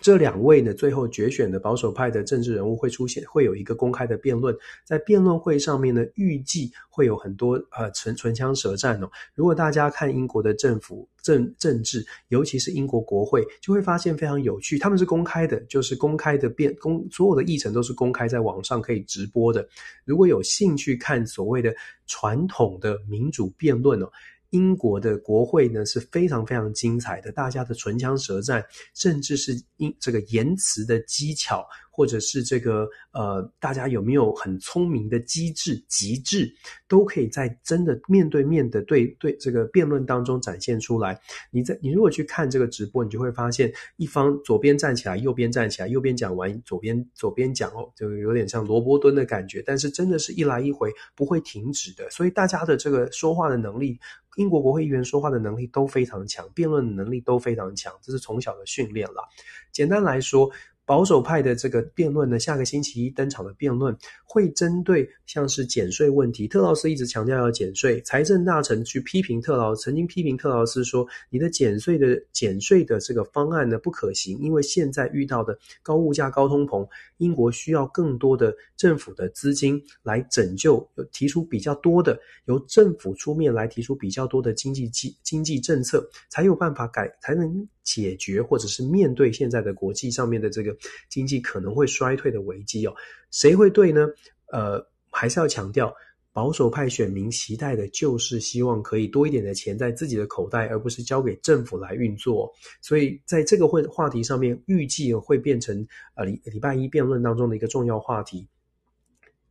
[0.00, 4.56] 这两位呢，最后决选的保守派的政治人物会出现，会有一个公开的辩论。
[4.84, 9.08] 在辩论会上面呢，预计会有很多呃唇唇枪舌战哦。
[9.34, 14.76] 如果大家看英国的政府政政治，尤其是英国国会，就会发现非常有趣。
[14.76, 19.64] 他们是公开的，就是公开的辩公，所有的议程都是公开在网上可以直播的。
[20.04, 21.72] 如果有兴趣看所谓的
[22.08, 24.10] 传统的民主辩论哦。
[24.52, 31.66] 英国的国会呢是非常非常精彩的，大家的唇枪舌战，甚至是英这个言辞的技巧。
[31.94, 36.50] 或者是这个呃，大家有没有很聪明的机智、极致，
[36.88, 41.20] 都可以在真的面对面的对对这个辩论当中展现出来。
[41.50, 49.62] 你在你如果去看这个直播，你就会发现一方左边站起来，右边站起来，右边讲完，左边左边讲哦，就有点像罗伯敦的感觉。
[49.66, 53.98] 但是真的是一来一回不会停止的，所以大家的这个说话的能力，
[54.36, 59.22] 英国国会议员说话的能力都非常强，辩论的能力都非常强，这是从小的训练了。
[59.70, 60.50] 简单来说。
[60.84, 66.48] 保守派的这个辩论呢，下个星期一登场的辩论会针对像是减税问题。
[66.48, 76.86] 特劳斯一直强调要减税，财政大臣去批评特劳，曾经批评特劳斯说：“你的减税的减税的这个方案呢不可行，因为现在遇到的高物价、高通膨，
[77.18, 90.71] 英国需要更多的政府的资金来拯救，提出比较多的由政府出面来提出比较多的经济计经济政策，才有办法改，才能。”解决或者是面对现在的国际上面的这个
[91.08, 92.94] 经济可能会衰退的危机哦，
[93.30, 94.08] 谁会对呢？
[94.52, 95.94] 呃，还是要强调，
[96.32, 102.52] 保守派选民期待的就是希望可以多一点的钱在自己的口袋，而不是交给政府来运作。
[102.80, 108.48] 所以在这个会话题上面，预计会变成呃礼礼拜一辩论当中的一个重要话题。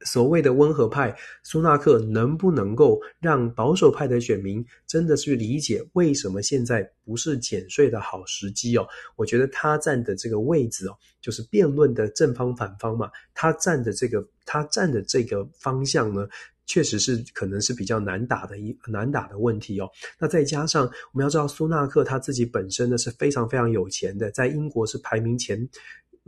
[0.06, 8.88] 所谓的温和派苏纳克能不能够让保守派的选民真的去理解为什么现在不是减税的好时机哦？
[9.16, 16.28] 我觉得他站的这个位置哦，就是辩论的正方反方嘛，他站的这个他站的这个方向呢，
[16.66, 19.90] 确实是可能是比较难打的一难打的问题哦。
[20.20, 25.70] 那再加上我们要知道苏纳克他自己本身呢是非常非常有钱的，在英国是排名前。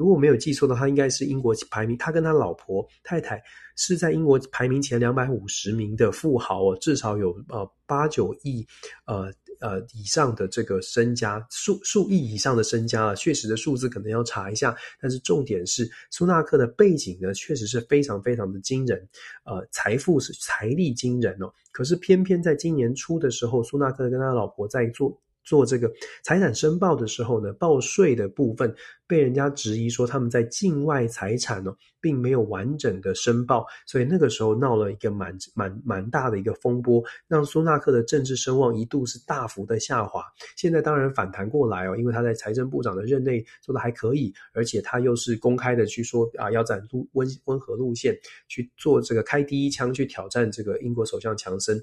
[0.03, 3.41] 如果没有记错的话，应该是英国排名，他跟他老婆太太
[3.77, 8.67] 是在英国排名前两百五十名的富豪哦，至少有呃八九亿
[9.05, 9.31] 呃
[9.61, 13.15] 呃以上的这个身家，数数亿以上的身家了。
[13.15, 18.99] 确实的数字可能要查一下，但是重点是苏纳克的背景呢，确实是非常非常的惊人，
[19.45, 21.49] 呃，财富是财力惊人哦。
[21.71, 25.17] 可是偏偏在今年初的时候，苏纳克跟他老婆在做。
[25.43, 25.91] 做这个
[26.23, 28.73] 财产申报的时候呢，报税的部分
[29.05, 40.23] 被人家质疑说他们在境外财产哦，并没有完整的申报，所以那个时候闹了一个蛮蛮蛮大的一个风波，让苏纳克的政治声望一度是大幅的下滑。
[40.55, 48.17] 现在当然反弹过来哦，因为他在财政部长的任内做的还可以，而且他又是公开的去说啊，要走路温温和路线
[48.47, 51.81] 去做这个开第一枪去挑战这个英国首相强森，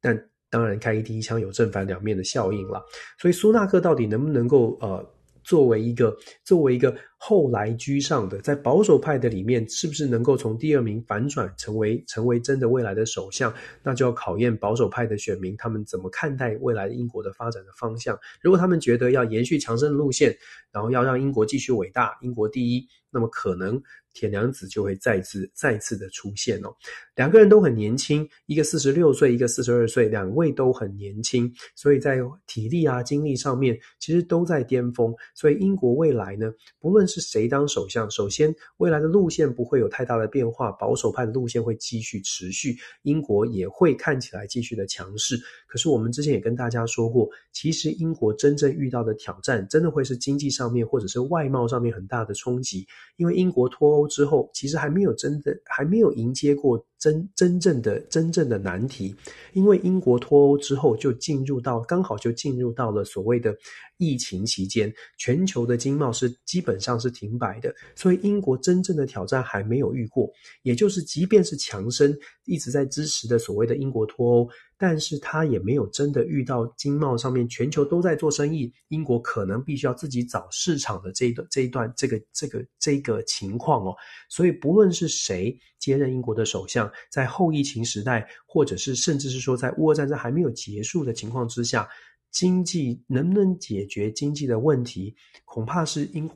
[0.00, 0.30] 但。
[0.50, 2.84] 当然，开第一枪有正反两面的效应了，
[3.18, 13.52] 所以苏纳克到底能不能够呃，作为一个作为一个后来居上的，在保守派的里面，是不是能够从第二名反转成为成为真的未来的首相？
[13.82, 18.18] 那就要考验保守派的选民他们怎么看待未来英国的发展的方向。
[18.40, 20.34] 如果他们觉得要延续强盛的路线，
[20.72, 23.80] 然后要让英国继续伟大，英国第一，那么可能。
[24.12, 26.74] 铁娘子就会再次再次的出现哦，
[27.14, 32.18] 两个人都很年轻，一个四十六岁，一个四十二岁，两位都很年轻，所以在
[32.48, 35.14] 体力啊、精力上面其实都在巅峰。
[35.32, 45.36] 所以英国未来呢，不论是谁当首相，首先未来的路线不会有太大的变化，保守派的路线会继续持续，英国也会看起来继续的强势。
[45.66, 52.86] 可是我们之前也跟大家说过，其实英国真正遇到的挑战，真的会是经济上面或者是外贸上面很大的冲击，
[53.16, 54.06] 因为英国脱欧。
[54.10, 59.16] 之后，其实还没有真的还没有迎接过真真正的真正的难题，
[59.54, 63.56] 因为英国脱欧之后就进入到刚好就进入到了所谓的
[63.96, 70.30] 疫情期间，全球的经贸是基本上是停摆的，所以英国真正的挑战还没有遇过，
[70.62, 74.48] 也就是即便是强生一直在支持的所谓的英国脱欧。
[74.82, 83.94] 但是他也没有真的遇到经贸上面全球都在做生意，英国可能必须要自己找市场的这一段这一段这个这个这个情况哦。
[84.30, 91.86] 所以不论是谁接任英国的首相，在后疫情时代，或者是甚至是说在乌俄战争还没有结束的情况之下，
[92.30, 95.14] 经济能不能解决经济的问题，
[95.44, 96.26] 恐怕是英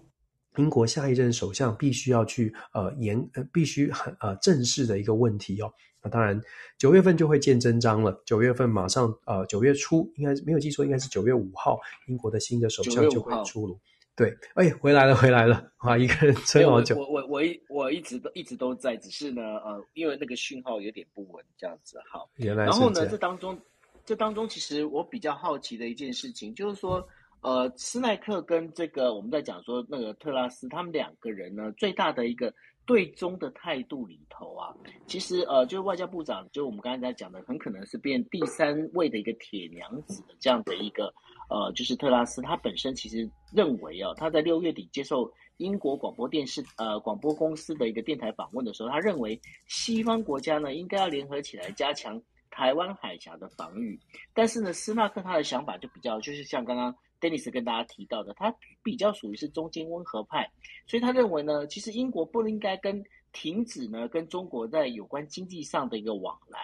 [0.57, 5.73] 英国下一任首相必须要去呃严呃必须很呃正视的一个问题哦。
[6.03, 6.39] 那当然，
[6.77, 8.23] 九月份就会见真章了。
[8.27, 13.81] 九月份马上，呃，九月初应该没有记错，应该是九月五号，英国的新的首相就会出炉。
[14.15, 16.95] 对，哎，回来了，回来了，哇，一个人撑好久。
[16.95, 21.99] 我我我一我一直都一直都在，只是呢，呃，因为那个讯号有点不稳，这样子。
[22.13, 22.71] 好，原来是。
[22.71, 23.59] 然后呢，这当中，
[24.05, 27.05] 这当中其实我比较好奇的一件事情，就是说，
[27.45, 32.53] 呃，斯奈克跟这个我们在讲说那个特拉斯，他们两个人呢，最大的一个。
[32.87, 34.69] 对中的态度里头啊，
[35.07, 41.07] 其实呃，就是外交部长，就我们刚才在讲的，很可能是变第三位的一个铁娘子的这样的一个
[41.49, 52.21] 呃，就是特拉斯，他本身其实认为啊，他在六月底接受英国广播电视呃广播公司的一个电台访问的时候，他认为西方国家呢应该要联合起来加强
[52.51, 53.99] 台湾海峡的防御，
[54.35, 56.95] 但是呢，斯纳克他的想法就比较就是像刚刚。
[57.25, 60.47] Dennis 跟大家提到的，他比较属于是中间温和派，
[60.87, 63.03] 所以他认为呢，其实英国不应该跟
[63.33, 66.59] 停止呢跟中国在有关经济上的一个往来。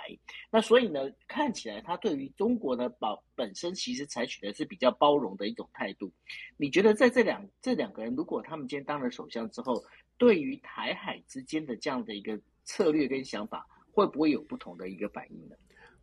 [0.51, 6.13] 那所以呢，看起来他对于中国的保本身其实采取的是比较包容的一种态度。
[6.59, 9.83] 你觉得在这两这两个人，如果他们今天当了首相之后，
[10.19, 15.57] 对于台海之间的这样的一个策略跟想法，会不会有不同的一个反应呢？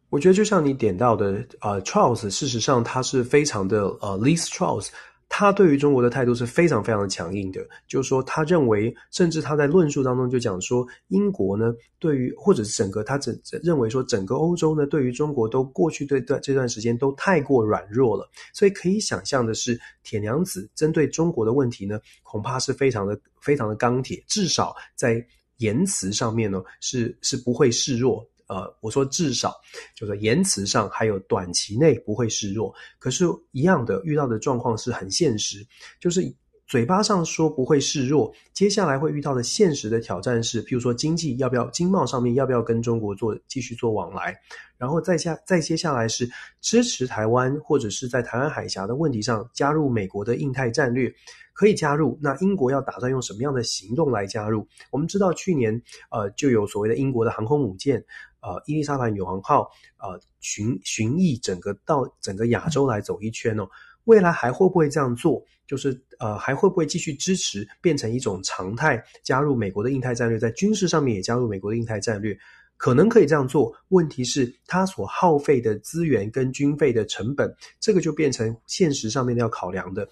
[0.10, 4.88] 我觉得就像你点到的，呃，Charles 事实上他是非常的，呃，Liz Truss，
[5.28, 25.22] 他对于中国的态度是非常非常的强硬的，就是说他认为，甚至他在论述当中就讲说，英国呢对于或者是整个他整认为说整个欧洲呢对于中国都过去对段这段时间都太过软弱了，所以可以想象的是，铁娘子针对中国的问题呢，恐怕是非常的非常的钢铁，至少在
[25.58, 28.26] 言辞上面呢是是不会示弱。
[28.48, 29.54] 呃，我说至少
[29.96, 35.66] 就是言辞上还有短期内不会示弱，可是，一样的遇到的状况是很现实，
[36.00, 36.22] 就是
[36.66, 44.36] 嘴巴上说不会示弱，接下来会遇到的现实的挑战是，譬如说经济要不要、经贸上面要不要跟中国做继续做往来，
[44.78, 46.30] 然后再下再接下来是
[46.62, 51.10] 支持台湾或者是在台湾海峡的问题上加入美国的印太战略，
[51.54, 52.20] 可以加入。
[52.22, 54.68] 那英国要打算用什么样的行动来加入？
[54.92, 55.82] 我们知道去年
[56.12, 58.04] 呃就有所谓的英国的航空母舰
[58.42, 63.68] 呃伊丽莎白女王号呃巡巡弋整个到整个亚洲来走一圈哦，
[64.06, 65.44] 未来还会不会这样做？
[65.68, 72.38] 就是呃，还会不会继续支持，变成一种常态，加入美国的印太战略，在军事上面也加入美国的印太战略，
[72.78, 73.76] 可能可以这样做。
[73.90, 80.08] 问题是，它所耗费的资源跟军费的成本，这个就变成现实上面要考量的。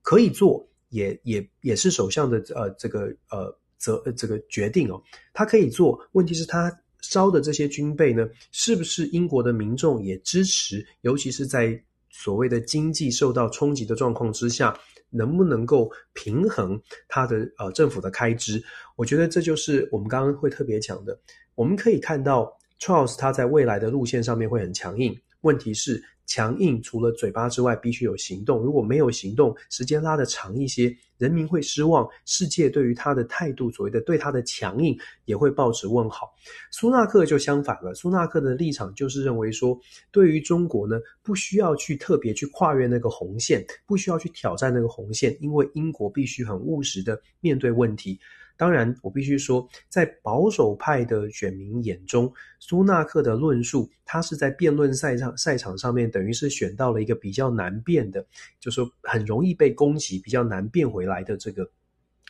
[0.00, 5.02] 可以做，也也也是首相的呃这个呃责这个决定哦，
[5.32, 6.00] 他可以做。
[6.12, 6.72] 问题是，他
[7.02, 10.86] 烧的这些军备呢，是不是英国的民众也支持？
[11.02, 11.80] 尤其是在
[12.10, 14.76] 所谓的经济受到冲击的状况之下。
[15.12, 18.62] 能不能够平衡他的呃政府的开支？
[18.94, 21.18] 我觉得这就是我们刚刚会特别讲的。
[21.56, 25.12] 我们可以看到，Charles 他在未来的路线上面会很强硬。
[25.42, 28.60] 问题是，强硬除了嘴巴之外，必须有行动。
[28.62, 36.30] 如果没有行动，时间拉得长一些，人民会失望，世界对于他的态度，所谓的对他的强硬，也会抱持问号。
[36.70, 39.78] 苏纳克就相反了，苏纳克的立场就是认为说，
[40.12, 48.20] 对于中国呢，不需要去特别去跨越那个红线，不需要去挑战那个红线，因为英国必须很务实的面对问题。
[48.60, 58.20] 当然，我必须说，在保守派的选民眼中，苏纳克的论述，他是在辩论赛上赛场上面，等于是选到了一个比较难辩的，
[58.60, 61.66] 就是说很容易被攻击、比较难辩回来的这个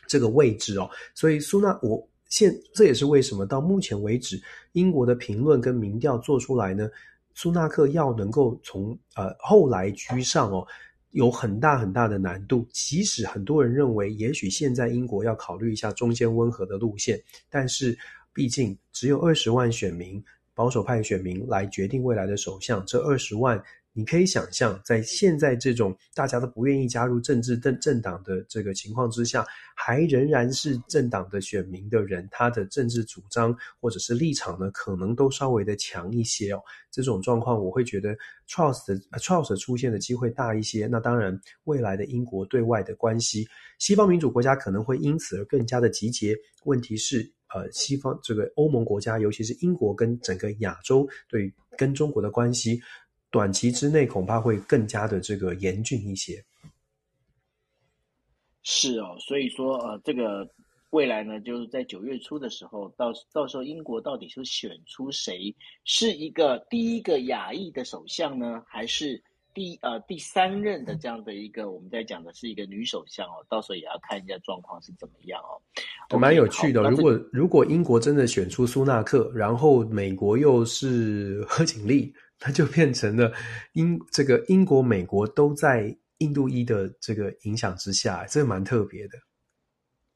[0.07, 0.89] 这个位置哦。
[1.13, 6.89] 所以苏纳，我现这也是为什么到目前为止，英国的评论跟民调做出来呢，
[7.33, 10.65] 苏纳克要能够从呃后来居上哦。
[11.11, 17.97] 有很大很大的难度，即使很多人认为，也许现在英国要考虑一下中间温和的路线，但是
[18.33, 23.61] 毕竟只有二十万选民，保守派选民来决定未来的首相，这二十万。
[23.93, 36.61] 你可以想象，在现在这种大家都不愿意加入政治政政党的这个情况之下，还仍然是政党的选民的人，他的政治主张或者是立场呢，可能都稍微的强一些哦。
[36.89, 38.15] 这种状况，我会觉得
[38.49, 40.87] Charles 的 Charles 出现的机会大一些。
[40.87, 43.47] 那当然，未来的英国对外的关系，
[43.79, 46.35] 西方民主国家可能会因此而更加的集结。
[46.65, 52.81] 问题是，呃，西方这个欧盟国家，尤其是英国跟整个亚洲对跟中国的关系。
[53.31, 56.43] 短期之内恐怕会更加的这个严峻一些。
[58.63, 60.47] 是哦，所以说呃，这个
[60.91, 69.19] 未来呢，就是在九月初的时候，到到时候英国到底是选出谁，是一个第一个亚裔的首相呢，还是
[69.53, 73.43] 第呃第三任的这样的一个我们在讲的是一个女首相哦？
[73.49, 76.19] 到时候也要看一下状况是怎么样哦。
[76.19, 82.13] 蛮有趣的，如果如果英国真的选出苏纳克，然后美国又是 贺锦丽。
[82.41, 83.31] 它就变成了
[83.73, 89.17] 英这个英国、美国都在印度裔的这个影响之下，这个蛮特别的。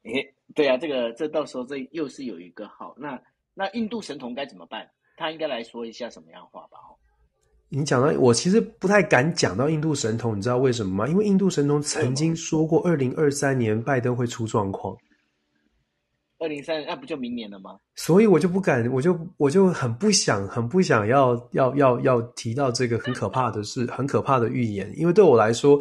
[0.04, 3.22] 诶，对啊，这个这到时候这又是有一个好，那
[3.54, 4.90] 那印度神童该怎么办？
[5.18, 6.78] 他应该来说一下什么样话吧？
[6.90, 6.98] 哦，
[7.70, 11.08] 你讲到我其实不太敢讲到印度神童，你知道为什么吗？
[11.08, 14.98] 因为印度神童曾经说过，二零二三年拜登会出状况。
[16.38, 17.78] 二零三，那不就明年了吗？
[17.96, 24.94] 所以我就不敢，我就我就很不想，很不想要要要要提到这个很可怕的事，很可怕的预言。
[24.98, 25.80] 因为对我来说，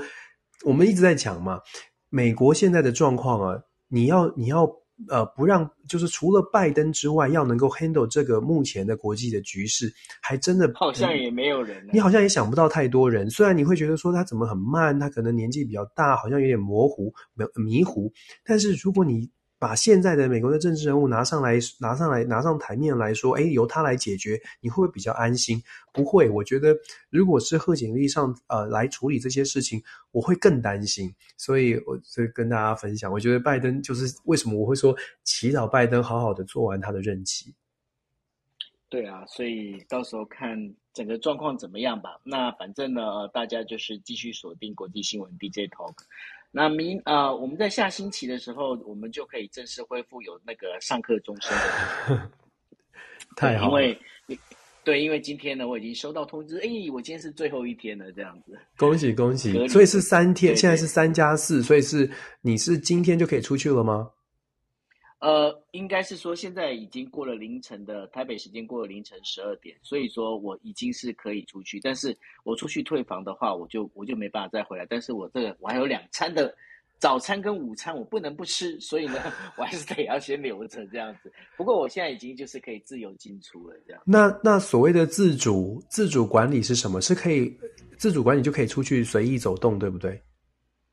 [0.65, 1.61] 我们一直在讲嘛，
[2.09, 4.65] 美国现在的状况啊，你要你要
[5.09, 9.93] 呃不让，就是除了拜登之外，要能够 handle 这个目前的国际的局势，
[10.23, 11.85] 还真的好像也没有人。
[11.93, 13.29] 你好像也想不到太多人。
[13.29, 17.13] 虽然你会觉得说他怎么很慢，他可能年纪比较大，好像有点模糊、
[17.57, 18.13] 迷糊，
[18.45, 19.29] 但是如果你
[19.67, 25.62] 把现在的美国的政治人物拿上来，拿上来，拿上台面来说，诶，由他来解决，你会不会比较安心？
[25.91, 26.77] 不会，我觉得
[27.09, 31.11] 如果是贺锦丽上呃来处理这些事情，我会更担心。
[31.39, 37.55] 所以，我就跟大家分享，我觉得拜登就是为什么我会说祈祷拜登好好的做完他的任期。
[38.91, 42.21] 对啊，所以到时候看整个状况怎么样吧。
[42.23, 45.95] 那反正呢，大家就是继续锁定国际新闻 DJ Talk。
[46.57, 51.51] 那明啊、呃，我们在下星期的时候，我们就可以正式恢复有那个上课钟声
[52.09, 52.31] 的。
[53.35, 53.89] 太好了，因
[54.29, 54.39] 为
[54.85, 58.57] 对，因为今天呢，我已经收到通知，哎，我今天是最后一天了，这样子。
[58.77, 59.67] 恭喜恭喜！
[59.67, 62.09] 所以是三天，对对，现在是三加四，所以是
[62.41, 64.09] 你是今天就可以出去了吗？
[65.25, 71.81] 呃，应该是说现在已经过了凌晨的台北时间，过了凌晨十二点，所以说我已经是可以出去。
[71.81, 74.85] 但是我出去退房的话，我就我就没办法再回来。
[74.85, 76.55] 但是我这个我还有两餐的
[76.99, 79.14] 早餐跟午餐我不能不吃，所以呢，
[79.57, 81.33] 我还是得要先留着这样子。
[81.57, 84.03] 不过我现在已经就是可以自由进出了，这样。
[84.05, 87.01] 那那所谓的自主自主管理是什么？
[87.01, 87.57] 是可以
[87.97, 90.20] 自主管理就可以出去随意走动，对不对？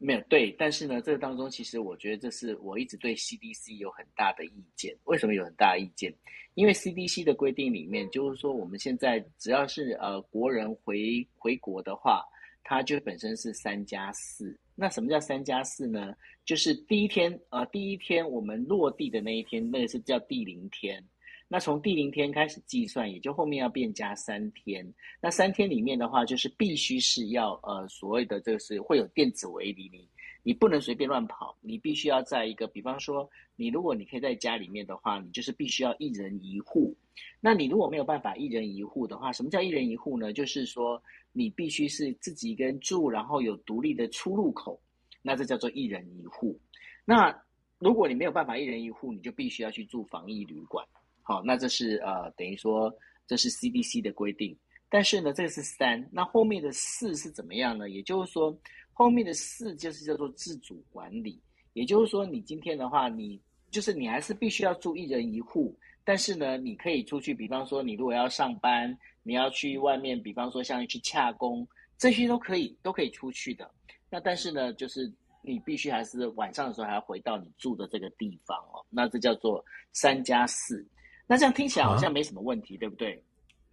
[0.04, 4.98] 没有对，但是呢，这个当中其实我觉得这是我一直对 CDC 有很大的意见。
[5.04, 6.12] 为什么有很大的意见？
[6.56, 12.24] 因为 CDC 的规定里面就是说，我们现在只要是呃国人回回国的话，
[12.64, 14.58] 它就本身是三加四。
[14.74, 16.16] 那什么叫三加四呢？
[16.44, 21.04] 就是第一天，呃，第一天我们落地的那一天，那个是叫第零天。
[21.52, 24.88] 那从第零天开始计算，也就后面要变加三天。
[25.20, 30.08] 那三天里面的话，就是必须是要呃所谓的这个是会有电子围篱，你
[30.44, 36.96] 你不能随便乱跑，你必须要在一个，比方说你如果你可以在家里面的话，你就是必须要一人一户。
[37.42, 40.32] 那你如果没有办法一人一户的话，什么叫一人一户呢？
[40.32, 41.02] 就是说。
[41.34, 44.78] 你必须是自己一个人住，然后有独立的出入口，
[45.22, 46.60] 那这叫做一人一户。
[47.06, 47.34] 那
[47.80, 50.86] 如果你没有办法一人一户，你就必须要去住防疫旅馆。
[51.32, 52.94] 好，那这是呃等于说
[53.26, 54.58] 这是 CDC 的规定。
[54.90, 57.90] 但是呢，这个是三，那后面的四是怎么样呢？
[57.90, 58.54] 也就是说，
[58.92, 61.42] 后面的四就是叫做自主管理。
[61.72, 65.74] 也就是说，你今天的话，你就是你还是必须要住一人一户，
[66.04, 68.98] 但是呢，你可以出去，比方说你如果要上班。
[69.24, 73.70] 你要去外面，比方说像去洽公，这些都可以，都可以出去的。
[74.10, 75.14] 那但是呢，就是
[75.44, 78.84] 你必须还是晚上的时候还要回到你住的这个地方哦。
[78.90, 80.84] 那这叫做三加四。
[81.28, 83.24] 那这样听起来好像没什么问题，啊、对不对？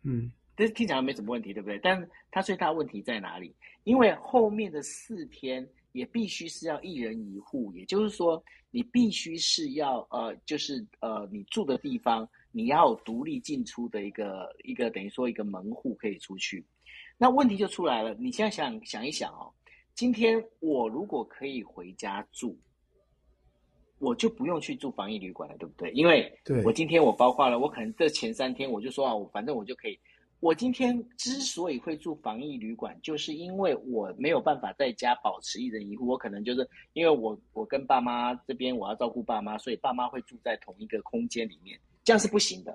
[0.05, 1.78] 嗯，这听起来没什么问题，对不对？
[1.82, 3.55] 但它最大问题在哪里？
[3.84, 12.28] 因为后面的四天也必须是要一人一户，也就是说，你必须是要呃，就是呃，你住的地方。
[12.51, 16.64] 你要有独立进出的一个一个等于说一个门户可以出去，
[17.18, 18.14] 那问题就出来了。
[18.14, 19.53] 你现在想想一想哦，
[19.94, 22.59] 今天我如果可以回家住，
[23.99, 25.90] 我就不用去住防疫旅馆了，对不对？
[25.92, 26.32] 因为
[26.64, 29.99] 我今天我包括了，我可能这前三天我就说啊，我反正我就可以。
[30.40, 41.78] 我今天之所以会住防疫旅馆，就是因为我没有办法在家保持一人一户，我可能就是因为我我跟爸妈这边我要照顾爸妈，所以爸妈会住在同一个空间里面。
[42.05, 42.72] 这样是不行的，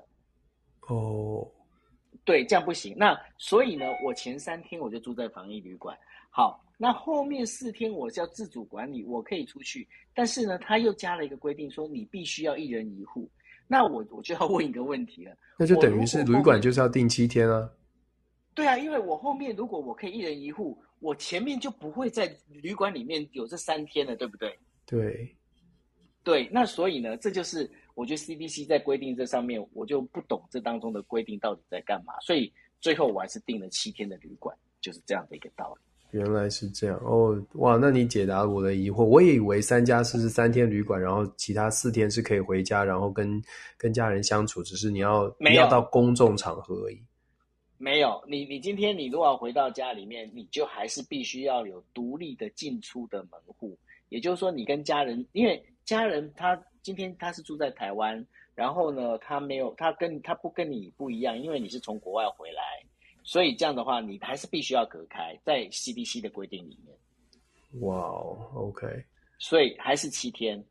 [0.86, 1.48] 哦，oh.
[2.24, 2.94] 对，这样不行。
[2.96, 5.98] 那所以呢，我前三天我就住在防疫旅馆。
[6.30, 9.86] 好，那后面四天我是要自主管理，我可以出去。
[10.14, 13.30] 但是呢，他又加了一个规定，说你必须要一人一户。
[13.66, 17.70] 那我我就要问一个问题了，那就等于是旅馆就是要订七天啊？
[18.54, 24.58] 对啊，因为我后面如果我可以一人一户，我前面就不会在旅馆里面有这三天了，对不对？
[24.86, 25.36] 对，
[26.22, 27.70] 对，那所以呢，这就是。
[27.96, 35.80] 我觉得 CDC 在规定这上面，我就不懂这当中的规定到底在干嘛，所以最后我还是订了七天的旅馆，就是这样的一个道理。
[36.14, 39.04] 原来是这样哦，哇，那你解答了我的疑惑。
[39.04, 43.42] 我也以为三加四是三天旅馆，然后其他四天是可以回家，然后跟
[43.76, 47.02] 跟家人相处，只是你要你要到公众场合而已。
[47.76, 53.76] 没有，你你今天你如果要回到家里面，你就还是必须要有独立的进出的门户，
[54.08, 56.58] 也就是说，你跟家人，因为家人他。
[56.84, 58.22] 今天他是住在台湾，
[58.54, 62.62] 然后呢，他没有，他跟他不跟你不一样，因为你是从国外回来，
[63.24, 66.96] 所以这样的话，你还是必须要隔开，在 CDC 的规定里面。
[67.80, 68.86] 哇哦，OK，
[69.38, 70.64] 所以还是七天，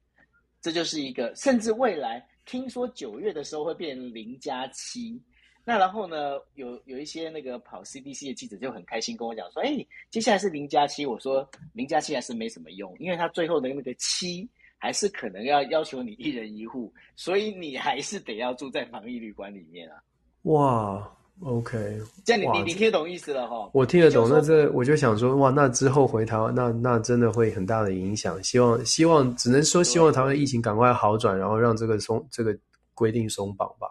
[0.62, 5.22] 这就是一个，甚至未来听说九月的时候会变零加七，
[5.66, 14.50] 那然后呢，有有一些那个跑 CDC 的记者就很开心跟我讲说，哎，接下来是零加七，我说零加七还是没什么用，因为他最后的那个七。
[14.80, 20.04] 还是可能要要求你一人一户，所以你还是得要住在防疫旅馆里面啊。
[20.42, 23.70] 哇，OK，这样你你你听得懂意思了哈？
[23.74, 28.42] 我听得懂，那这我就想说，哇，那之后回台湾，那那真的会很大的影响。
[28.44, 32.58] 希望希望只能说希望台湾疫情赶快好转，然后让这个松这个
[32.94, 33.88] 规定松绑吧。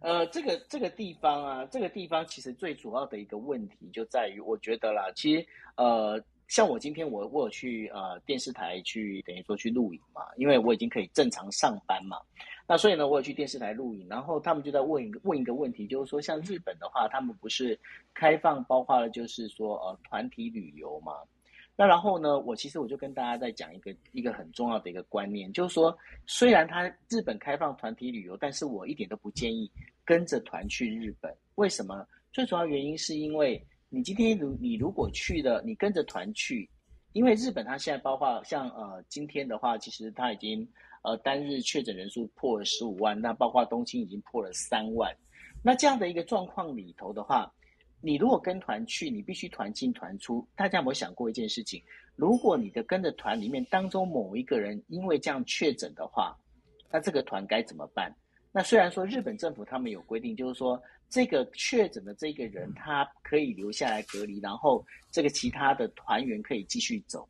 [0.00, 5.46] 呃，这个这个地方啊，这个地方其实最主要的一个问题就在于，我觉得啦，其实
[5.76, 6.22] 呃。
[6.54, 12.16] 像我今天我我有去呃电视台去等于说去录影嘛，因为我已经可以正常上班嘛，
[12.68, 17.76] 那所以呢我有去电视台录影，然后他们就在问一个问一个问题，就是说像日本的话，他们不是
[18.14, 21.14] 开放包括了就是说呃团体旅游嘛，
[21.74, 29.68] 那然后呢我其实我就跟大家在讲一个一个很重要的一个观念，就是说虽然他日本开放团体旅游，但是我一点都不建议
[30.04, 32.06] 跟着团去日本，为什么？
[32.32, 33.60] 最主要原因是因为。
[33.94, 36.68] 你今天如你如果去了，你跟着团去，
[37.12, 40.68] 因为日本它现在包括像呃今天的话，其实它已经
[41.02, 45.16] 呃单日确诊人数破了十五万，那包括东京已经破了三万，
[45.62, 47.48] 那这样的一个状况里头的话，
[48.00, 50.44] 你如果跟团去，你必须团进团出。
[50.56, 51.80] 大家有没有想过一件事情？
[52.16, 56.36] 如果你的跟着团里面当中某一个人因为这样确诊的话，
[56.90, 58.12] 那这个团该怎么办？
[58.50, 67.28] 那虽然说日本政府他们有规定，就是说这个确诊的这个人他可以留下来隔离，然后这个其他的团员可以继续走。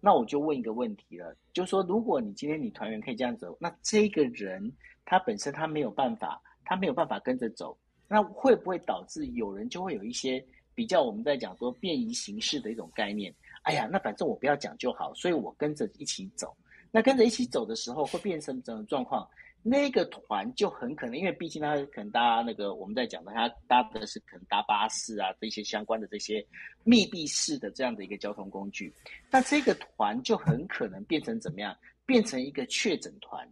[0.00, 4.72] 那我就问一个问题了，就是说如果你今天你团员可以这样走，那这个人
[5.04, 7.76] 他本身他没有办法，他没有办法跟着走，
[8.06, 10.42] 那会不会导致有人就会有一些
[10.74, 13.34] 比较我们在讲说便宜形式的一种概念？
[13.62, 16.56] 哎呀，那反正我不要讲就好，所以我跟着一起走。
[16.90, 19.28] 那跟着一起走的时候，会变成怎么状况？
[19.62, 26.44] 那个团就很可能，因为毕竟他可能搭那个我们在讲的，他搭的是可能搭巴士啊，这些相关的这些
[26.84, 28.92] 密闭式的这样的一个交通工具。
[29.30, 31.76] 那这个团就很可能变成怎么样？
[32.06, 33.46] 变成一个确诊团。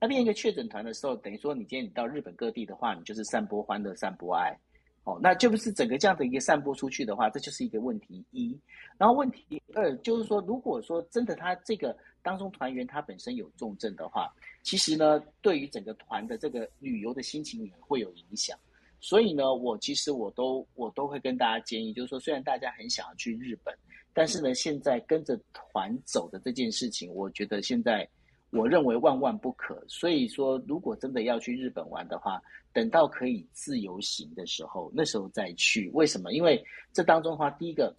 [0.00, 4.56] 那变一个确诊团的时候，等于说你今天你到日本各地的话，你就是散播欢乐、散播爱。
[5.04, 8.58] 哦，那就不是整个这样的一个散播出去的话，这就是一个问题一。
[8.96, 14.32] 然后问题二就是说，如果说真的他这个当中团员他本身有重症的话，
[14.62, 18.58] 其实呢，对于整个团的这个旅游的心情也会有影响。
[19.00, 23.74] 所以呢，我其实我都我都会跟大家建议，就是说，虽然大家很想要去日本，
[24.12, 28.08] 但是呢，现在跟着团走的这件事情，我觉得现在。
[28.50, 32.40] 我认为万万不可，所以说，如果真的要去日本玩的话，
[32.72, 35.90] 等到可以自由行的时候，那时候再去。
[35.92, 36.32] 为什么？
[36.32, 37.94] 因为这当中的话，第一个，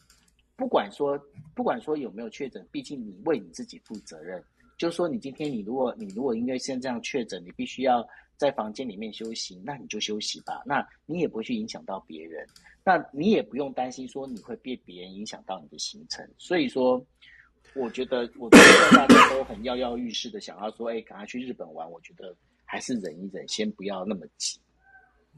[0.60, 1.18] 不管说
[1.56, 4.44] 不管说有没有确诊，毕竟你为你自己负责任。
[4.78, 8.06] 就是说，你今天你如果你如果因为现在这样确诊，你必须要
[8.36, 10.62] 在房间里面休息，那你就休息吧。
[10.66, 12.46] 那你也不会去影响到别人，
[12.84, 16.30] 那你也不用担心说你会被别人影响到你的行程。
[16.38, 17.04] 所以说。
[17.76, 21.90] 我觉得，我觉得大家都很跃跃欲试的想要说，哎，赶快去日本玩。
[21.92, 24.60] 我觉得还是忍一忍，先不要那么急。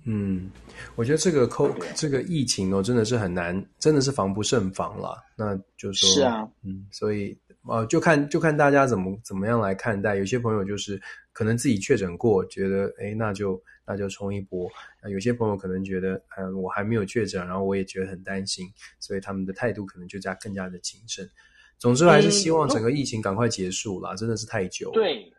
[0.06, 0.50] 嗯，
[0.96, 5.16] 我觉得这个 COVID 这个疫情哦，真的是很难，真的是防不胜防了。
[5.36, 7.38] 那就是说，是啊，嗯，所以
[7.68, 10.16] 呃，就看就看大家怎么怎么样来看待。
[10.16, 11.00] 有些朋友就是
[11.32, 14.68] 可能自己确诊过，觉得哎，那就那就冲一波。
[15.04, 18.66] 那有些朋友可能觉得，嗯，我还没有确诊，然后我也觉得很担心，
[19.00, 21.30] 所以他们的态度可能就加更加的谨慎。
[21.78, 24.94] 总之还是希望整个疫情赶快结束啦，嗯、真的是太久了。
[24.94, 25.32] 对，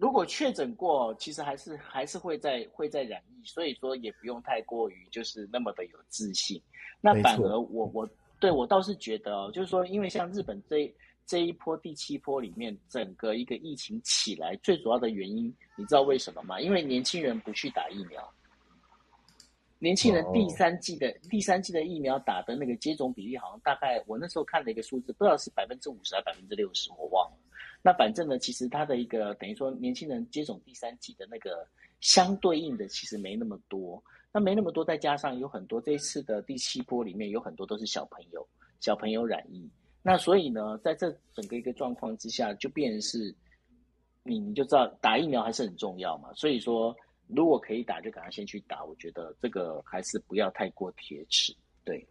[0.00, 6.58] 如果确诊过，其实还是还是会在会在染疫，所以说也不用太过于就是那么的有自信。
[7.02, 8.08] 那反而我我
[8.40, 10.90] 对我倒是觉得哦，就是说，因为像日本这
[11.26, 16.58] 这一波第七波里面，整个一个疫情起来最主要的原因，你知道为什么吗？
[16.58, 18.26] 因为年轻人不去打疫苗。
[19.78, 21.30] 年轻人第三季的、oh.
[21.30, 27.36] 第三季的疫苗打的那个接种比例，好像大概我那时候看了一个数字，不知道是百分之五十还是百分之六十，我忘了。
[27.82, 31.66] 那反正呢，其实它的一个等于说年轻人接种第三剂的那个
[32.00, 34.02] 相对应的其实没那么多。
[34.32, 38.46] 那没那么多，再加上有很多这次的第七波里面有很多都是小朋友，
[38.80, 39.68] 小朋友染疫。
[40.02, 43.34] 那所以呢，在这整个一个状况之下，就变是
[44.22, 46.32] 你你就知道打疫苗还是很重要嘛。
[46.34, 46.96] 所以说。
[47.32, 48.84] 如果可以打，就赶快先去打。
[48.84, 51.54] 我觉得这个还是不要太过铁齿。
[51.84, 52.04] 对，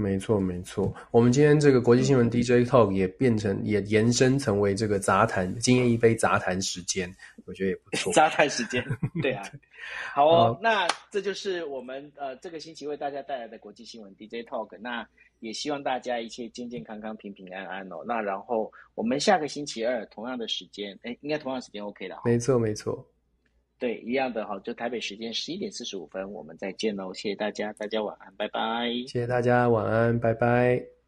[0.00, 0.92] 没错没错。
[1.10, 7.14] 我们今天这个国际新闻 DJ Talk 也变成也延伸成为这个杂谈，今夜一杯杂谈时间，
[7.44, 8.10] 我觉得也不错。
[8.16, 8.82] 杂谈时间，
[9.20, 9.42] 对啊。
[10.14, 14.78] 好哦，那这就是我们呃这个星期为大家带来的国际新闻 DJ Talk。
[14.80, 15.06] 那
[15.40, 18.02] 也希望大家一切健健康康、平平安安哦。
[18.06, 22.16] 那然后我们下个星期二同样的时间，哎，应该同样时间 OK 的。
[22.24, 23.06] 没错没错。
[23.80, 28.90] 对，一样的哈，就台北时间十一点四十五分，我们再见喽，谢谢大家，大家晚安，拜拜。
[29.08, 30.99] 谢谢大家，晚安，拜拜。